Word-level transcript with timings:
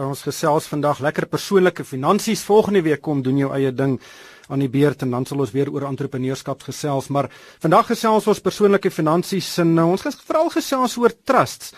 Ons 0.00 0.22
gesels 0.24 0.64
vandag 0.70 1.02
lekker 1.04 1.26
persoonlike 1.28 1.84
finansies. 1.84 2.44
Volgende 2.46 2.80
week 2.82 3.02
kom 3.04 3.20
doen 3.22 3.36
jou 3.36 3.50
eie 3.52 3.72
ding 3.72 3.98
aan 4.48 4.62
die 4.62 4.70
beurt 4.72 5.04
en 5.04 5.12
dan 5.12 5.26
sal 5.28 5.42
ons 5.44 5.52
weer 5.52 5.68
oor 5.70 5.84
entrepreneurskap 5.86 6.64
gesels, 6.66 7.10
maar 7.12 7.28
vandag 7.62 7.92
gesels 7.92 8.26
ons 8.30 8.40
persoonlike 8.42 8.90
finansies 8.90 9.50
en 9.62 9.76
uh, 9.76 9.86
ons 9.92 10.02
gaan 10.02 10.16
veral 10.26 10.50
gesels 10.50 10.96
oor 10.98 11.14
trusts. 11.24 11.74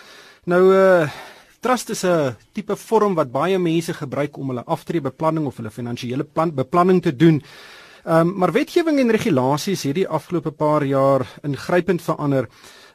Nou 0.47 0.63
uh 0.71 1.11
trust 1.63 1.91
is 1.95 2.03
'n 2.05 2.35
tipe 2.53 2.75
vorm 2.77 3.15
wat 3.15 3.31
baie 3.31 3.59
mense 3.59 3.95
gebruik 3.95 4.37
om 4.37 4.49
hulle 4.49 4.65
aftreebeplanning 4.67 5.47
of 5.47 5.57
hulle 5.57 5.71
finansiële 5.71 6.25
plan 6.25 6.51
beplanning 6.51 7.03
te 7.03 7.17
doen. 7.17 7.43
Ehm 8.05 8.29
um, 8.29 8.39
maar 8.39 8.53
wetgewing 8.53 8.99
en 8.99 9.11
regulasies 9.11 9.83
hierdie 9.83 10.09
afgelope 10.09 10.51
paar 10.51 10.85
jaar 10.85 11.27
ingrypend 11.43 12.03
verander. 12.03 12.49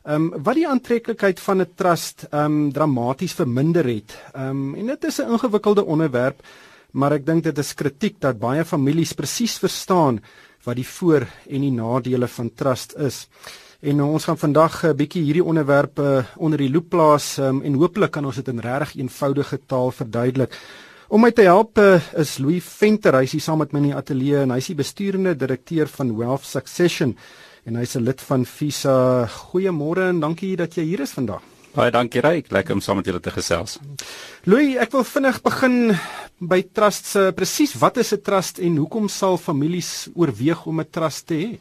Ehm 0.07 0.29
um, 0.33 0.43
wat 0.43 0.55
die 0.55 0.67
aantreklikheid 0.67 1.39
van 1.43 1.61
'n 1.61 1.73
trust 1.75 2.27
ehm 2.29 2.43
um, 2.43 2.71
dramaties 2.71 3.33
verminder 3.33 3.83
het. 3.83 4.15
Ehm 4.33 4.49
um, 4.49 4.75
en 4.75 4.85
dit 4.85 5.03
is 5.03 5.19
'n 5.19 5.31
ingewikkelde 5.31 5.85
onderwerp, 5.85 6.39
maar 6.91 7.11
ek 7.11 7.25
dink 7.25 7.43
dit 7.43 7.57
is 7.57 7.73
kritiek 7.73 8.15
dat 8.19 8.39
baie 8.39 8.65
families 8.65 9.13
presies 9.13 9.57
verstaan 9.57 10.23
wat 10.63 10.75
die 10.75 10.87
voor- 10.87 11.27
en 11.49 11.61
die 11.61 11.71
nadele 11.71 12.27
van 12.27 12.53
trust 12.55 12.95
is. 12.95 13.27
En 13.81 14.01
ons 14.01 14.23
gaan 14.23 14.37
vandag 14.37 14.83
'n 14.83 14.95
bietjie 14.95 15.23
hierdie 15.23 15.43
onderwerp 15.43 15.99
uh, 15.99 16.23
onder 16.37 16.57
die 16.57 16.71
loop 16.71 16.89
plaas 16.89 17.37
um, 17.37 17.61
en 17.61 17.73
hooplik 17.73 18.11
kan 18.11 18.25
ons 18.25 18.35
dit 18.35 18.47
in 18.47 18.59
regtig 18.59 18.95
eenvoudige 18.95 19.59
taal 19.65 19.91
verduidelik. 19.91 20.57
Om 21.07 21.21
my 21.21 21.31
te 21.31 21.41
help 21.41 21.77
uh, 21.77 21.99
is 22.15 22.37
Louis 22.37 22.63
Venter, 22.63 23.13
hy 23.13 23.23
is 23.23 23.31
hier 23.31 23.41
saam 23.41 23.57
met 23.57 23.71
my 23.71 23.79
in 23.79 23.85
die 23.85 23.95
ateljee 23.95 24.41
en 24.41 24.51
hy 24.51 24.57
is 24.57 24.67
die 24.67 24.75
besturende 24.75 25.35
direkteur 25.35 25.87
van 25.87 26.17
Wealth 26.17 26.45
Succession 26.45 27.17
en 27.67 27.75
hy's 27.75 27.95
'n 27.95 28.03
lid 28.03 28.21
van 28.21 28.45
Visa. 28.45 29.27
Goeiemôre 29.27 30.09
en 30.09 30.19
dankie 30.19 30.55
dat 30.55 30.75
jy 30.75 30.83
hier 30.83 30.99
is 30.99 31.11
vandag. 31.11 31.41
Baie 31.75 31.91
dankie 31.91 32.21
Ryk, 32.21 32.51
lekker 32.51 32.73
om 32.73 32.81
saam 32.81 32.95
met 32.95 33.05
julle 33.05 33.19
te 33.19 33.31
gesels. 33.31 33.77
Louis, 34.45 34.77
ek 34.77 34.91
wil 34.91 35.03
vinnig 35.03 35.41
begin 35.41 35.95
by 36.39 36.63
trusts. 36.73 37.15
Uh, 37.15 37.31
Presies, 37.31 37.75
wat 37.77 37.97
is 37.97 38.13
'n 38.13 38.21
trust 38.21 38.59
en 38.59 38.77
hoekom 38.77 39.09
sal 39.09 39.37
families 39.37 40.07
oorweeg 40.15 40.65
om 40.65 40.79
'n 40.79 40.89
trust 40.89 41.27
te 41.27 41.33
hê? 41.33 41.59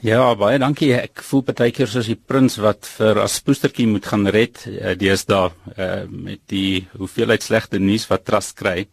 Ja, 0.00 0.34
baie 0.34 0.58
dankie. 0.58 0.94
Ek 0.94 1.22
voel 1.22 1.42
baie 1.42 1.72
keer 1.72 1.88
soos 1.88 2.06
die 2.06 2.20
prins 2.26 2.56
wat 2.56 2.86
vir 2.86 3.18
as 3.18 3.40
poestertjie 3.40 3.86
moet 3.86 4.06
gaan 4.06 4.26
red 4.26 4.66
uh, 4.66 4.94
deesdae 4.94 5.50
uh, 5.78 6.04
met 6.08 6.40
die 6.46 6.86
hoeveelheid 6.96 7.42
slegte 7.42 7.78
nuus 7.78 8.06
wat 8.08 8.24
trust 8.24 8.56
kry. 8.56 8.86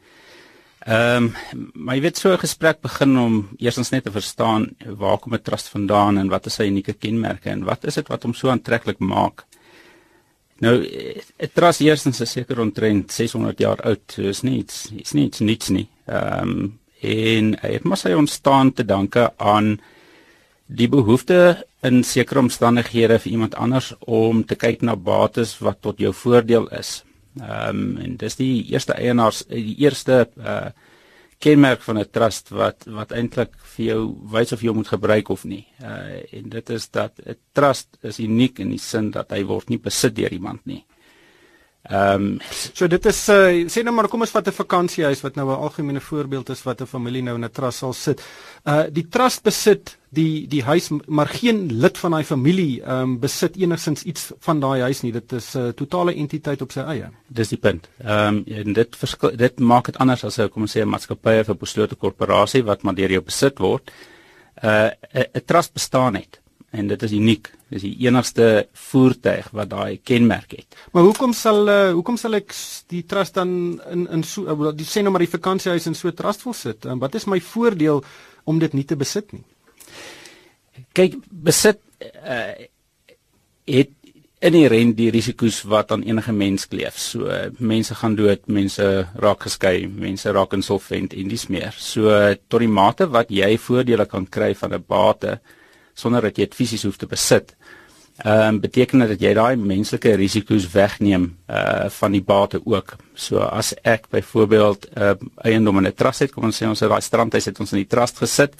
Ehm, 0.83 1.29
um, 1.51 1.69
maar 1.73 1.95
jy 1.95 2.01
weet 2.01 2.17
so 2.17 2.33
'n 2.33 2.43
gesprek 2.43 2.81
begin 2.81 3.17
om 3.17 3.49
eerstens 3.57 3.89
net 3.89 4.03
te 4.03 4.11
verstaan 4.11 4.75
waar 4.97 5.17
kom 5.17 5.33
'n 5.33 5.41
trust 5.41 5.69
vandaan 5.69 6.17
en 6.17 6.27
wat 6.27 6.45
is 6.45 6.53
sy 6.53 6.63
unieke 6.63 6.93
kenmerke 6.93 7.49
en 7.49 7.63
wat 7.63 7.85
is 7.85 7.95
dit 7.95 8.07
wat 8.07 8.23
hom 8.23 8.33
so 8.33 8.49
aantreklik 8.49 8.99
maak? 8.99 9.45
Nou, 10.59 10.83
'n 11.39 11.49
trust 11.53 11.81
eerstens 11.81 12.19
is 12.21 12.31
seker 12.31 12.59
omtrent 12.59 13.11
600 13.11 13.59
jaar 13.59 13.81
oud, 13.81 14.01
so 14.07 14.21
is 14.21 14.41
nie 14.41 14.57
iets, 14.57 14.91
is 14.95 15.13
nie 15.13 15.25
iets 15.25 15.39
niets 15.39 15.69
nie. 15.69 15.87
Ehm, 16.05 16.49
um, 16.49 16.79
en 17.01 17.51
dit 17.51 17.83
moet 17.83 17.99
sy 17.99 18.13
ontstaan 18.13 18.73
te 18.73 18.85
danke 18.85 19.31
aan 19.37 19.79
die 20.65 20.87
behoefte 20.87 21.65
in 21.81 22.03
sekere 22.03 22.39
omstandighede 22.39 23.19
vir 23.19 23.31
iemand 23.31 23.55
anders 23.55 23.93
om 23.99 24.45
te 24.45 24.55
kyk 24.55 24.81
na 24.81 24.95
bates 24.95 25.57
wat 25.59 25.81
tot 25.81 25.99
jou 25.99 26.13
voordeel 26.13 26.67
is. 26.67 27.03
Ehm 27.41 27.69
um, 27.69 27.97
en 27.97 28.17
dis 28.17 28.35
die 28.35 28.65
eerste 28.71 28.93
eienaars 28.93 29.45
die 29.49 29.77
eerste 29.81 30.27
uh 30.37 30.71
kenmerk 31.43 31.81
van 31.81 31.97
'n 31.99 32.09
trust 32.11 32.49
wat 32.49 32.85
wat 32.85 33.11
eintlik 33.11 33.51
vir 33.75 33.85
jou 33.85 34.01
wys 34.31 34.53
of 34.53 34.61
jy 34.61 34.71
moet 34.71 34.87
gebruik 34.87 35.29
of 35.29 35.43
nie. 35.43 35.67
Uh 35.81 36.21
en 36.31 36.49
dit 36.49 36.69
is 36.69 36.89
dat 36.89 37.19
'n 37.25 37.35
trust 37.51 37.97
is 38.01 38.19
uniek 38.19 38.59
in 38.59 38.69
die 38.69 38.79
sin 38.79 39.11
dat 39.11 39.31
hy 39.31 39.43
word 39.43 39.69
nie 39.69 39.79
besit 39.79 40.15
deur 40.15 40.31
iemand 40.31 40.65
nie. 40.65 40.85
Ehm 41.89 42.21
um, 42.21 42.39
so 42.77 42.87
dit 42.87 43.05
is 43.05 43.29
uh, 43.29 43.67
sê 43.67 43.83
nou 43.83 43.93
maar 43.95 44.07
kom 44.07 44.21
ons 44.21 44.31
vat 44.31 44.47
'n 44.47 44.51
vakansiehuis 44.51 45.21
wat 45.21 45.35
nou 45.35 45.49
'n 45.49 45.63
algemene 45.67 45.99
voorbeeld 45.99 46.49
is 46.49 46.63
wat 46.63 46.81
'n 46.81 46.85
familie 46.85 47.23
nou 47.23 47.35
in 47.35 47.45
'n 47.45 47.51
trust 47.51 47.77
sal 47.77 47.93
sit. 47.93 48.21
Uh 48.65 48.85
die 48.89 49.07
trust 49.09 49.43
besit 49.43 49.97
die 50.13 50.47
die 50.47 50.61
huis 50.63 50.89
maar 51.07 51.27
geen 51.31 51.65
lid 51.81 51.97
van 51.97 52.15
daai 52.15 52.23
familie 52.23 52.81
ehm 52.81 53.01
um, 53.01 53.15
besit 53.19 53.57
enigsins 53.57 54.03
iets 54.03 54.31
van 54.45 54.59
daai 54.59 54.81
huis 54.81 55.01
nie. 55.01 55.11
Dit 55.11 55.31
is 55.33 55.53
'n 55.55 55.59
uh, 55.59 55.73
totale 55.81 56.13
entiteit 56.13 56.61
op 56.61 56.71
sy 56.71 56.79
eie. 56.79 57.09
Dis 57.27 57.49
die 57.49 57.57
punt. 57.57 57.89
Ehm 57.99 58.27
um, 58.27 58.43
en 58.47 58.73
dit 58.73 58.95
verskil 58.95 59.35
dit 59.37 59.59
maak 59.59 59.85
dit 59.85 59.97
anders 59.97 60.23
as 60.23 60.39
'n 60.39 60.49
kom 60.49 60.61
ons 60.61 60.77
sê 60.77 60.81
'n 60.81 60.89
maatskappy 60.89 61.39
of 61.39 61.49
'n 61.49 61.57
beslote 61.57 61.95
korporasie 61.95 62.63
wat 62.63 62.83
maar 62.83 62.95
deur 62.95 63.11
jou 63.11 63.21
besit 63.21 63.59
word. 63.59 63.91
Uh 64.63 64.89
'n 65.13 65.45
trust 65.45 65.73
bestaan 65.73 66.13
net 66.13 66.41
en 66.71 66.87
dit 66.87 67.03
is 67.03 67.11
uniek. 67.11 67.51
Dis 67.69 67.81
die 67.81 67.95
enigste 68.05 68.67
voertuig 68.89 69.49
wat 69.51 69.69
daai 69.69 69.99
kenmerk 70.03 70.51
het. 70.51 70.75
Maar 70.91 71.03
hoekom 71.03 71.33
sal 71.33 71.69
uh, 71.69 71.91
hoekom 71.91 72.17
sal 72.17 72.33
ek 72.33 72.53
die 72.87 73.03
trust 73.05 73.33
dan 73.33 73.81
in 73.91 74.07
in 74.09 74.23
so 74.23 74.45
uh, 74.45 74.71
die 74.75 74.85
sê 74.85 75.01
nou 75.01 75.11
maar 75.11 75.25
die 75.25 75.35
vakansiehuis 75.37 75.87
in 75.87 75.95
so 75.95 76.07
'n 76.07 76.13
trust 76.13 76.43
wil 76.43 76.53
sit? 76.53 76.85
En 76.85 76.99
wat 76.99 77.15
is 77.15 77.25
my 77.25 77.39
voordeel 77.39 78.03
om 78.43 78.59
dit 78.59 78.73
nie 78.73 78.85
te 78.85 78.95
besit 78.95 79.31
nie? 79.31 79.43
Kyk, 80.93 81.19
besit 81.29 81.79
uh, 82.01 82.53
het 83.69 83.91
inherent 84.43 84.97
die 84.97 85.09
risiko's 85.13 85.61
wat 85.71 85.93
aan 85.95 86.03
enige 86.03 86.33
mens 86.35 86.67
kleef. 86.67 86.97
So 86.99 87.29
uh, 87.31 87.47
mense 87.59 87.95
gaan 87.95 88.17
dood, 88.19 88.43
mense 88.51 88.87
raak 89.23 89.45
geskei, 89.47 89.87
mense 89.87 90.31
raak 90.35 90.55
insolvent 90.57 91.15
en 91.15 91.29
dis 91.31 91.47
meer. 91.53 91.75
So 91.77 92.11
tot 92.49 92.63
die 92.63 92.71
mate 92.71 93.07
wat 93.13 93.31
jy 93.31 93.53
voordele 93.61 94.07
kan 94.09 94.27
kry 94.27 94.53
van 94.55 94.73
'n 94.73 94.83
bate 94.87 95.39
sonder 95.93 96.21
dat 96.21 96.37
jy 96.37 96.45
dit 96.49 96.55
fisies 96.55 96.83
hoef 96.83 96.97
te 96.97 97.07
besit. 97.07 97.55
Ehm 98.23 98.55
um, 98.55 98.59
beteken 98.61 98.99
dit 98.99 99.09
dat 99.09 99.21
jy 99.21 99.33
daai 99.33 99.55
menslike 99.57 100.15
risiko's 100.15 100.67
wegneem 100.73 101.37
uh 101.49 101.89
van 101.89 102.11
die 102.11 102.21
bate 102.21 102.61
ook. 102.65 102.95
So 103.15 103.39
as 103.39 103.73
ek 103.81 104.09
byvoorbeeld 104.09 104.85
'n 104.85 105.01
uh, 105.01 105.15
eiendom 105.37 105.77
in 105.77 105.87
'n 105.87 105.93
trust 105.93 106.19
het, 106.19 106.31
kom 106.31 106.43
ons 106.43 106.61
sê 106.61 106.67
ons 106.67 106.79
het 106.79 106.89
daai 106.89 107.01
strandhuis 107.01 107.45
het 107.45 107.59
ons 107.59 107.71
in 107.71 107.79
die 107.79 107.87
trust 107.87 108.17
gesit. 108.17 108.53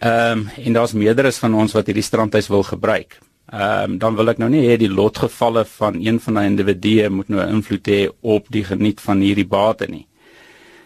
Ehm 0.00 0.38
um, 0.38 0.48
en 0.64 0.72
daar's 0.72 0.92
meerderes 0.92 1.38
van 1.38 1.54
ons 1.54 1.72
wat 1.72 1.86
hierdie 1.86 2.02
strandhuis 2.02 2.48
wil 2.48 2.62
gebruik. 2.62 3.18
Ehm 3.52 3.92
um, 3.92 3.98
dan 3.98 4.16
wil 4.16 4.32
ek 4.32 4.38
nou 4.42 4.48
nie 4.50 4.64
hê 4.66 4.78
die 4.80 4.90
lotgevalle 4.90 5.64
van 5.76 6.00
een 6.00 6.18
van 6.20 6.34
daai 6.40 6.46
individue 6.46 7.08
moet 7.10 7.28
nou 7.28 7.46
invloed 7.46 7.86
hê 7.92 8.00
op 8.20 8.50
die 8.50 8.64
geniet 8.64 9.00
van 9.00 9.20
hierdie 9.20 9.46
bate 9.46 9.86
nie. 9.90 10.06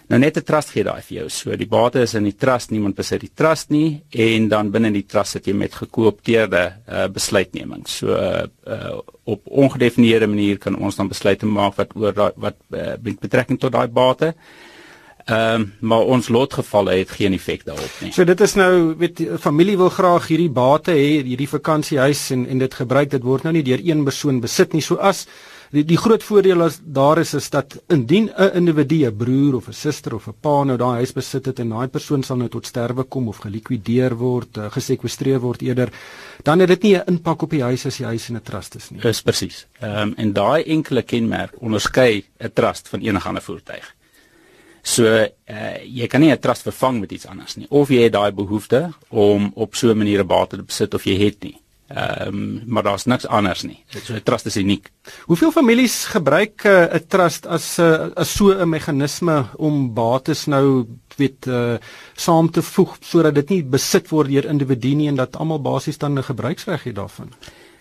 Nou 0.08 0.20
net 0.20 0.38
'n 0.38 0.42
trust 0.42 0.70
gee 0.72 0.84
daai 0.84 1.02
vir 1.02 1.16
jou. 1.18 1.28
So 1.28 1.56
die 1.56 1.68
bate 1.68 2.00
is 2.00 2.14
in 2.14 2.24
die 2.24 2.36
trust, 2.36 2.70
niemand 2.70 2.96
besit 2.96 3.20
die 3.20 3.34
trust 3.34 3.70
nie 3.70 4.02
en 4.10 4.48
dan 4.48 4.70
binne 4.70 4.90
die 4.92 5.04
trust 5.06 5.32
sit 5.32 5.46
jy 5.46 5.52
met 5.52 5.74
gekoopteerde 5.74 6.62
uh, 6.88 7.08
besluitneming. 7.08 7.86
So 7.86 8.16
uh, 8.16 8.98
op 9.24 9.40
ongedefinieerde 9.44 10.26
manier 10.26 10.58
kan 10.58 10.76
ons 10.76 10.96
dan 10.96 11.08
besluite 11.08 11.46
maak 11.46 11.76
wat 11.76 11.92
oor 11.94 12.12
daai 12.12 12.32
wat 12.36 12.56
uh, 12.70 12.96
met 13.02 13.20
betrekking 13.20 13.60
tot 13.60 13.72
daai 13.72 13.88
bate. 13.88 14.34
Ehm 15.28 15.60
um, 15.60 15.72
maar 15.80 16.08
ons 16.08 16.28
lotgevalle 16.32 16.94
het 17.02 17.10
geen 17.10 17.34
effek 17.36 17.64
daarop 17.64 18.00
nie. 18.00 18.12
So 18.16 18.24
dit 18.24 18.40
is 18.40 18.54
nou 18.56 18.94
weet 18.96 19.20
familie 19.40 19.76
wil 19.76 19.90
graag 19.92 20.30
hierdie 20.32 20.48
bate 20.48 20.94
hê, 20.96 21.20
hierdie 21.26 21.48
vakansiehuis 21.48 22.30
en 22.32 22.46
en 22.48 22.64
dit 22.64 22.74
gebruik 22.74 23.10
dit 23.12 23.22
word 23.22 23.44
nou 23.44 23.52
nie 23.52 23.62
deur 23.66 23.82
een 23.84 24.04
persoon 24.08 24.40
besit 24.40 24.72
nie. 24.72 24.80
So 24.80 24.96
as 24.96 25.26
die 25.76 25.84
die 25.84 25.98
groot 26.00 26.24
voordeel 26.24 26.64
is 26.64 26.78
daar 26.80 27.20
is 27.20 27.34
is 27.34 27.50
dat 27.50 27.76
indien 27.92 28.30
'n 28.30 28.56
individu, 28.56 29.04
'n 29.04 29.16
broer 29.16 29.54
of 29.56 29.68
'n 29.68 29.72
suster 29.72 30.14
of 30.14 30.28
'n 30.28 30.34
pa 30.40 30.64
nou 30.64 30.78
daai 30.78 31.04
huis 31.04 31.12
besit 31.12 31.46
het 31.46 31.58
en 31.58 31.68
daai 31.68 31.88
persoon 31.88 32.22
sal 32.22 32.36
nou 32.36 32.48
tot 32.48 32.66
sterwe 32.66 33.02
kom 33.02 33.28
of 33.28 33.36
gelikwideer 33.36 34.16
word, 34.16 34.56
uh, 34.56 34.70
gesekwestreer 34.70 35.40
word 35.40 35.60
eerder, 35.62 35.92
dan 36.42 36.58
het 36.58 36.68
dit 36.68 36.82
nie 36.82 36.96
'n 36.96 37.04
impak 37.06 37.42
op 37.42 37.50
die 37.50 37.62
huis 37.62 37.86
as 37.86 37.96
die 37.96 38.06
huis 38.06 38.28
in 38.30 38.36
'n 38.36 38.42
trust 38.42 38.76
is 38.76 38.90
nie. 38.90 39.00
Dis 39.00 39.22
presies. 39.22 39.66
Ehm 39.80 40.08
um, 40.08 40.14
en 40.16 40.32
daai 40.32 40.64
enkele 40.64 41.02
kenmerk 41.02 41.52
onderskei 41.60 42.24
'n 42.40 42.50
trust 42.54 42.88
van 42.88 43.00
enige 43.00 43.28
ander 43.28 43.42
voertuig. 43.42 43.96
So 44.88 45.04
uh, 45.04 45.78
jy 45.84 46.06
kan 46.08 46.22
nie 46.24 46.32
'n 46.32 46.40
trust 46.40 46.62
vervang 46.62 47.00
met 47.00 47.12
iets 47.12 47.26
anders 47.26 47.56
nie. 47.56 47.66
Of 47.68 47.88
jy 47.88 48.02
het 48.08 48.12
daai 48.12 48.32
behoefte 48.32 48.92
om 49.10 49.52
op 49.54 49.74
so 49.74 49.90
'n 49.90 49.98
manier 49.98 50.20
'n 50.20 50.26
bate 50.26 50.56
te 50.56 50.62
besit 50.62 50.94
of 50.94 51.04
jy 51.04 51.18
het 51.18 51.42
nie. 51.42 51.58
Ehm 51.88 52.28
um, 52.28 52.62
maar 52.66 52.82
daar's 52.82 53.04
niks 53.04 53.26
anders 53.26 53.62
nie. 53.62 53.84
So 54.04 54.14
'n 54.14 54.22
trust 54.22 54.46
is 54.46 54.56
uniek. 54.56 54.90
Hoeveel 55.24 55.52
families 55.52 56.04
gebruik 56.04 56.64
eh, 56.64 56.72
'n 56.72 56.96
uh, 56.96 57.00
trust 57.08 57.46
as 57.46 57.78
'n 57.78 57.82
uh, 57.82 58.08
as 58.14 58.34
so 58.36 58.52
'n 58.52 58.68
meganisme 58.68 59.46
om 59.56 59.94
bates 59.94 60.46
nou 60.46 60.86
weet 61.16 61.46
uh, 61.46 61.76
saam 62.14 62.50
te 62.50 62.62
voeg 62.62 62.96
sodat 63.00 63.34
dit 63.34 63.48
nie 63.48 63.64
besit 63.64 64.08
word 64.08 64.28
deur 64.28 64.44
individue 64.44 64.94
nie 64.94 65.08
en 65.08 65.16
dat 65.16 65.36
almal 65.36 65.60
basies 65.60 65.98
dan 65.98 66.18
'n 66.18 66.22
gebruiksreg 66.22 66.82
het 66.84 66.94
daarvan? 66.94 67.32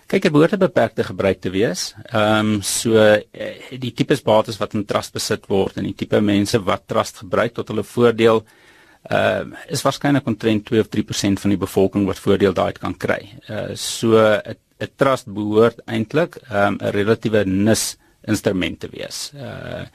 Kyk, 0.08 0.24
dit 0.24 0.32
behoort 0.32 0.54
'n 0.56 0.60
beperkte 0.60 1.04
gebruik 1.04 1.42
te 1.42 1.50
wees. 1.50 1.94
Ehm 2.12 2.54
um, 2.54 2.62
so 2.62 2.96
uh, 2.96 3.20
die 3.80 3.92
tipes 3.92 4.22
bates 4.24 4.58
wat 4.58 4.74
in 4.74 4.86
trust 4.86 5.14
besit 5.14 5.48
word 5.52 5.78
en 5.78 5.84
die 5.84 5.96
tipe 5.96 6.22
mense 6.22 6.60
wat 6.64 6.88
trust 6.88 7.18
gebruik 7.18 7.54
tot 7.54 7.68
hulle 7.68 7.84
voordeel 7.84 8.46
uh 9.12 9.44
is 9.68 9.84
waarskynlik 9.84 10.28
omtrent 10.28 10.66
2 10.66 10.80
of 10.80 10.88
3% 10.96 11.44
van 11.44 11.50
die 11.50 11.60
bevolking 11.60 12.08
wat 12.08 12.20
voordeel 12.20 12.54
daaruit 12.54 12.80
kan 12.80 12.96
kry. 12.98 13.22
Uh 13.50 13.76
so 13.76 14.16
'n 14.16 14.92
trust 14.96 15.28
behoort 15.28 15.84
eintlik 15.86 16.40
um 16.52 16.78
'n 16.80 16.92
relatiewe 16.92 17.44
nis 17.46 17.98
instrument 18.24 18.80
te 18.80 18.88
wees. 18.88 19.32
Uh 19.36 19.86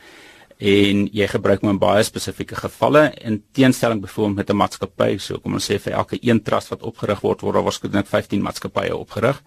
en 0.59 1.09
jy 1.11 1.27
gebruik 1.27 1.61
hom 1.61 1.71
in 1.71 1.79
baie 1.79 2.03
spesifieke 2.05 2.55
gevalle 2.55 3.15
in 3.25 3.43
teenstelling 3.53 4.01
byvoorbeeld 4.01 4.37
met 4.37 4.51
'n 4.51 4.57
maatskappy. 4.57 5.19
So 5.19 5.39
kom 5.39 5.55
ons 5.55 5.71
sê 5.71 5.81
vir 5.81 5.93
elke 5.93 6.19
een 6.21 6.43
trust 6.43 6.69
wat 6.69 6.83
opgerig 6.83 7.21
word, 7.21 7.41
word 7.41 7.55
daar 7.55 7.65
waarskynlik 7.65 8.07
15 8.07 8.43
maatskappye 8.43 8.97
opgerig. 8.97 9.43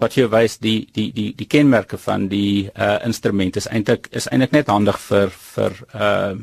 Wat 0.00 0.16
jy 0.16 0.26
wys 0.32 0.58
die 0.58 0.88
die 0.96 1.10
die 1.12 1.32
die 1.36 1.46
kenmerke 1.46 1.98
van 1.98 2.28
die 2.28 2.70
uh 2.74 2.98
instrument 3.06 3.56
is 3.56 3.68
eintlik 3.68 4.08
is 4.16 4.28
eintlik 4.30 4.52
net 4.56 4.72
handig 4.72 4.98
vir 5.08 5.30
vir 5.30 5.76
uh 5.94 6.34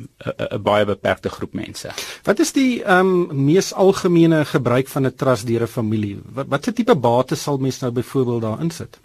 'n 0.51 0.61
baie 0.63 0.85
beperkte 0.85 1.29
groep 1.29 1.53
mense. 1.53 1.91
Wat 2.23 2.39
is 2.39 2.53
die 2.53 2.83
ehm 2.83 3.13
um, 3.31 3.45
mees 3.45 3.73
algemene 3.73 4.45
gebruik 4.45 4.87
van 4.87 5.05
'n 5.05 5.15
trust 5.15 5.47
deur 5.47 5.63
'n 5.63 5.67
familie? 5.67 6.19
Wat 6.33 6.47
watse 6.47 6.73
tipe 6.73 6.95
bates 6.95 7.41
sal 7.41 7.57
mens 7.57 7.79
nou 7.81 7.91
byvoorbeeld 7.91 8.41
daar 8.41 8.61
insit? 8.61 8.99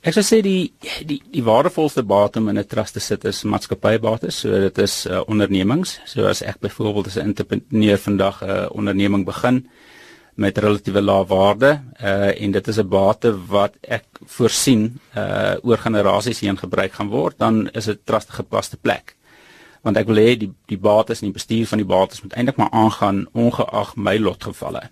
Ek 0.00 0.14
sou 0.14 0.22
sê 0.22 0.38
die 0.42 0.72
die 1.06 1.22
die 1.30 1.42
waardevolste 1.42 2.02
bate 2.02 2.38
om 2.38 2.48
in 2.48 2.58
'n 2.58 2.66
trust 2.66 2.92
te 2.94 3.00
sit 3.00 3.24
is 3.24 3.42
maatskappybates. 3.42 4.40
So 4.40 4.60
dit 4.60 4.78
is 4.78 5.06
uh, 5.06 5.20
ondernemings. 5.26 6.00
So 6.04 6.26
as 6.26 6.42
ek 6.42 6.60
byvoorbeeld 6.60 7.06
as 7.06 7.16
'n 7.16 7.34
entrepreneur 7.34 7.98
vandag 7.98 8.42
'n 8.42 8.50
uh, 8.50 8.66
onderneming 8.70 9.24
begin 9.24 9.66
met 10.38 10.58
relatiewe 10.58 11.00
lae 11.02 11.24
waarde 11.26 11.70
uh, 12.02 12.30
en 12.42 12.52
dit 12.54 12.68
is 12.68 12.78
'n 12.78 12.88
bate 12.88 13.30
wat 13.46 13.74
ek 13.82 14.04
voorsien 14.24 15.00
uh, 15.16 15.54
oor 15.62 15.78
generasies 15.78 16.40
heen 16.40 16.58
gebruik 16.58 16.92
gaan 16.92 17.08
word, 17.08 17.38
dan 17.38 17.68
is 17.70 17.84
dit 17.84 17.98
trust 18.04 18.30
gepaste 18.30 18.76
plek. 18.76 19.16
Want 19.82 19.96
ek 19.96 20.06
wil 20.06 20.16
hê 20.16 20.36
die 20.38 20.52
die 20.66 20.78
bates 20.78 21.20
en 21.20 21.26
die 21.26 21.38
bestuur 21.40 21.66
van 21.66 21.78
die 21.78 21.86
bates 21.86 22.22
moet 22.22 22.32
eintlik 22.32 22.56
maar 22.56 22.70
aangaan 22.70 23.26
ongeag 23.32 23.96
my 23.96 24.18
lotgevalle. 24.18 24.82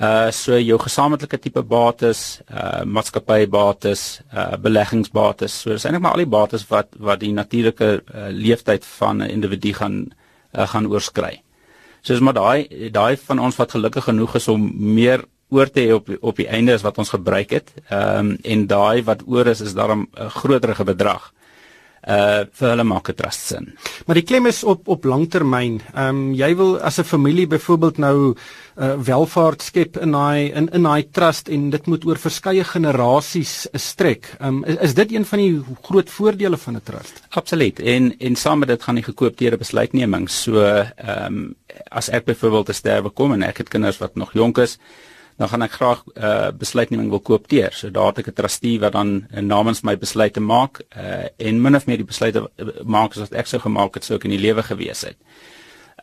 Uh 0.00 0.30
so 0.30 0.58
jou 0.58 0.78
gesamentlike 0.78 1.38
tipe 1.38 1.62
bates, 1.62 2.40
uh 2.52 2.84
maatskappybates, 2.84 4.20
uh 4.32 4.56
beleggingsbates. 4.56 5.60
So 5.60 5.70
dis 5.70 5.84
eintlik 5.84 6.02
maar 6.02 6.12
al 6.12 6.24
die 6.24 6.36
bates 6.36 6.68
wat 6.68 6.88
wat 6.98 7.20
die 7.20 7.32
natuurlike 7.32 8.02
uh, 8.14 8.28
leeftyd 8.28 8.84
van 8.84 9.16
'n 9.22 9.30
individu 9.30 9.72
gaan 9.72 10.12
uh, 10.52 10.66
gaan 10.68 10.86
oorskry. 10.86 11.42
So 12.02 12.12
dis 12.12 12.22
maar 12.22 12.34
daai 12.36 12.90
daai 12.92 13.16
van 13.16 13.38
ons 13.38 13.56
wat 13.56 13.76
gelukkig 13.76 14.04
genoeg 14.04 14.34
is 14.34 14.48
om 14.48 14.70
meer 14.94 15.24
oor 15.50 15.70
te 15.70 15.80
hê 15.80 15.92
op 15.94 16.08
op 16.20 16.36
die 16.36 16.48
einde 16.48 16.72
is 16.72 16.82
wat 16.86 16.98
ons 16.98 17.12
gebruik 17.16 17.50
het. 17.50 17.74
Ehm 17.88 18.18
um, 18.18 18.38
en 18.42 18.66
daai 18.66 19.02
wat 19.04 19.26
oor 19.26 19.46
is 19.46 19.60
is 19.60 19.74
daarom 19.74 20.08
'n 20.14 20.30
groterige 20.30 20.84
bedrag 20.84 21.32
uh 22.10 22.44
vir 22.58 22.68
hulle 22.72 22.84
maak 22.84 23.08
'n 23.10 23.14
trust 23.14 23.46
sin. 23.46 23.66
Maar 24.06 24.18
die 24.18 24.26
klem 24.26 24.46
is 24.46 24.64
op 24.64 24.88
op 24.88 25.04
langtermyn. 25.04 25.80
Ehm 25.94 26.08
um, 26.08 26.34
jy 26.34 26.54
wil 26.56 26.80
as 26.80 26.98
'n 26.98 27.04
familie 27.04 27.46
byvoorbeeld 27.46 27.98
nou 27.98 28.34
uh 28.76 28.94
welvaart 28.96 29.62
skep 29.62 29.96
in 29.96 30.12
daai 30.12 30.52
in 30.52 30.68
in 30.72 30.82
daai 30.82 31.10
trust 31.10 31.48
en 31.48 31.70
dit 31.70 31.86
moet 31.86 32.04
oor 32.04 32.18
verskeie 32.18 32.64
generasies 32.64 33.68
strek. 33.72 34.36
Ehm 34.40 34.48
um, 34.48 34.64
is, 34.64 34.76
is 34.76 34.94
dit 34.94 35.12
een 35.12 35.24
van 35.24 35.38
die 35.38 35.62
groot 35.82 36.10
voordele 36.10 36.56
van 36.56 36.76
'n 36.76 36.82
trust? 36.84 37.22
Absoluut. 37.30 37.80
En 37.80 38.14
en 38.18 38.36
saam 38.36 38.58
met 38.58 38.68
dit 38.68 38.82
gaan 38.82 38.94
die 38.94 39.04
gekoopteerde 39.04 39.56
besluitneming. 39.56 40.30
So 40.30 40.60
ehm 40.62 41.26
um, 41.26 41.54
as 41.90 42.08
ek 42.08 42.24
byvoorbeeld 42.24 42.66
te 42.66 42.72
sterwe 42.72 43.10
kom 43.10 43.32
en 43.32 43.42
ek 43.42 43.58
het 43.58 43.68
kinders 43.68 43.98
wat 43.98 44.14
nog 44.14 44.32
jonk 44.32 44.58
is, 44.58 44.78
dan 45.36 45.48
gaan 45.48 45.62
ek 45.62 45.76
graag 45.78 46.00
uh, 46.14 46.50
besluitneming 46.56 47.08
wil 47.10 47.22
koopteer. 47.24 47.72
So 47.72 47.90
daar 47.90 48.12
het 48.12 48.18
ek 48.18 48.28
'n 48.28 48.38
trustee 48.40 48.80
wat 48.80 48.92
dan 48.92 49.26
uh, 49.32 49.40
namens 49.40 49.80
my 49.82 49.96
besluite 49.96 50.40
maak 50.40 50.82
uh, 50.96 51.28
en 51.36 51.62
min 51.62 51.76
of 51.76 51.86
meer 51.86 51.96
die 51.96 52.10
besluite 52.12 52.50
maak 52.84 53.16
as 53.16 53.24
wat 53.24 53.32
ek 53.32 53.46
sou 53.46 53.60
gemaak 53.60 53.94
het 53.94 54.04
sou 54.04 54.16
ek 54.16 54.24
in 54.24 54.36
die 54.36 54.46
lewe 54.46 54.62
gewees 54.62 55.02
het. 55.02 55.16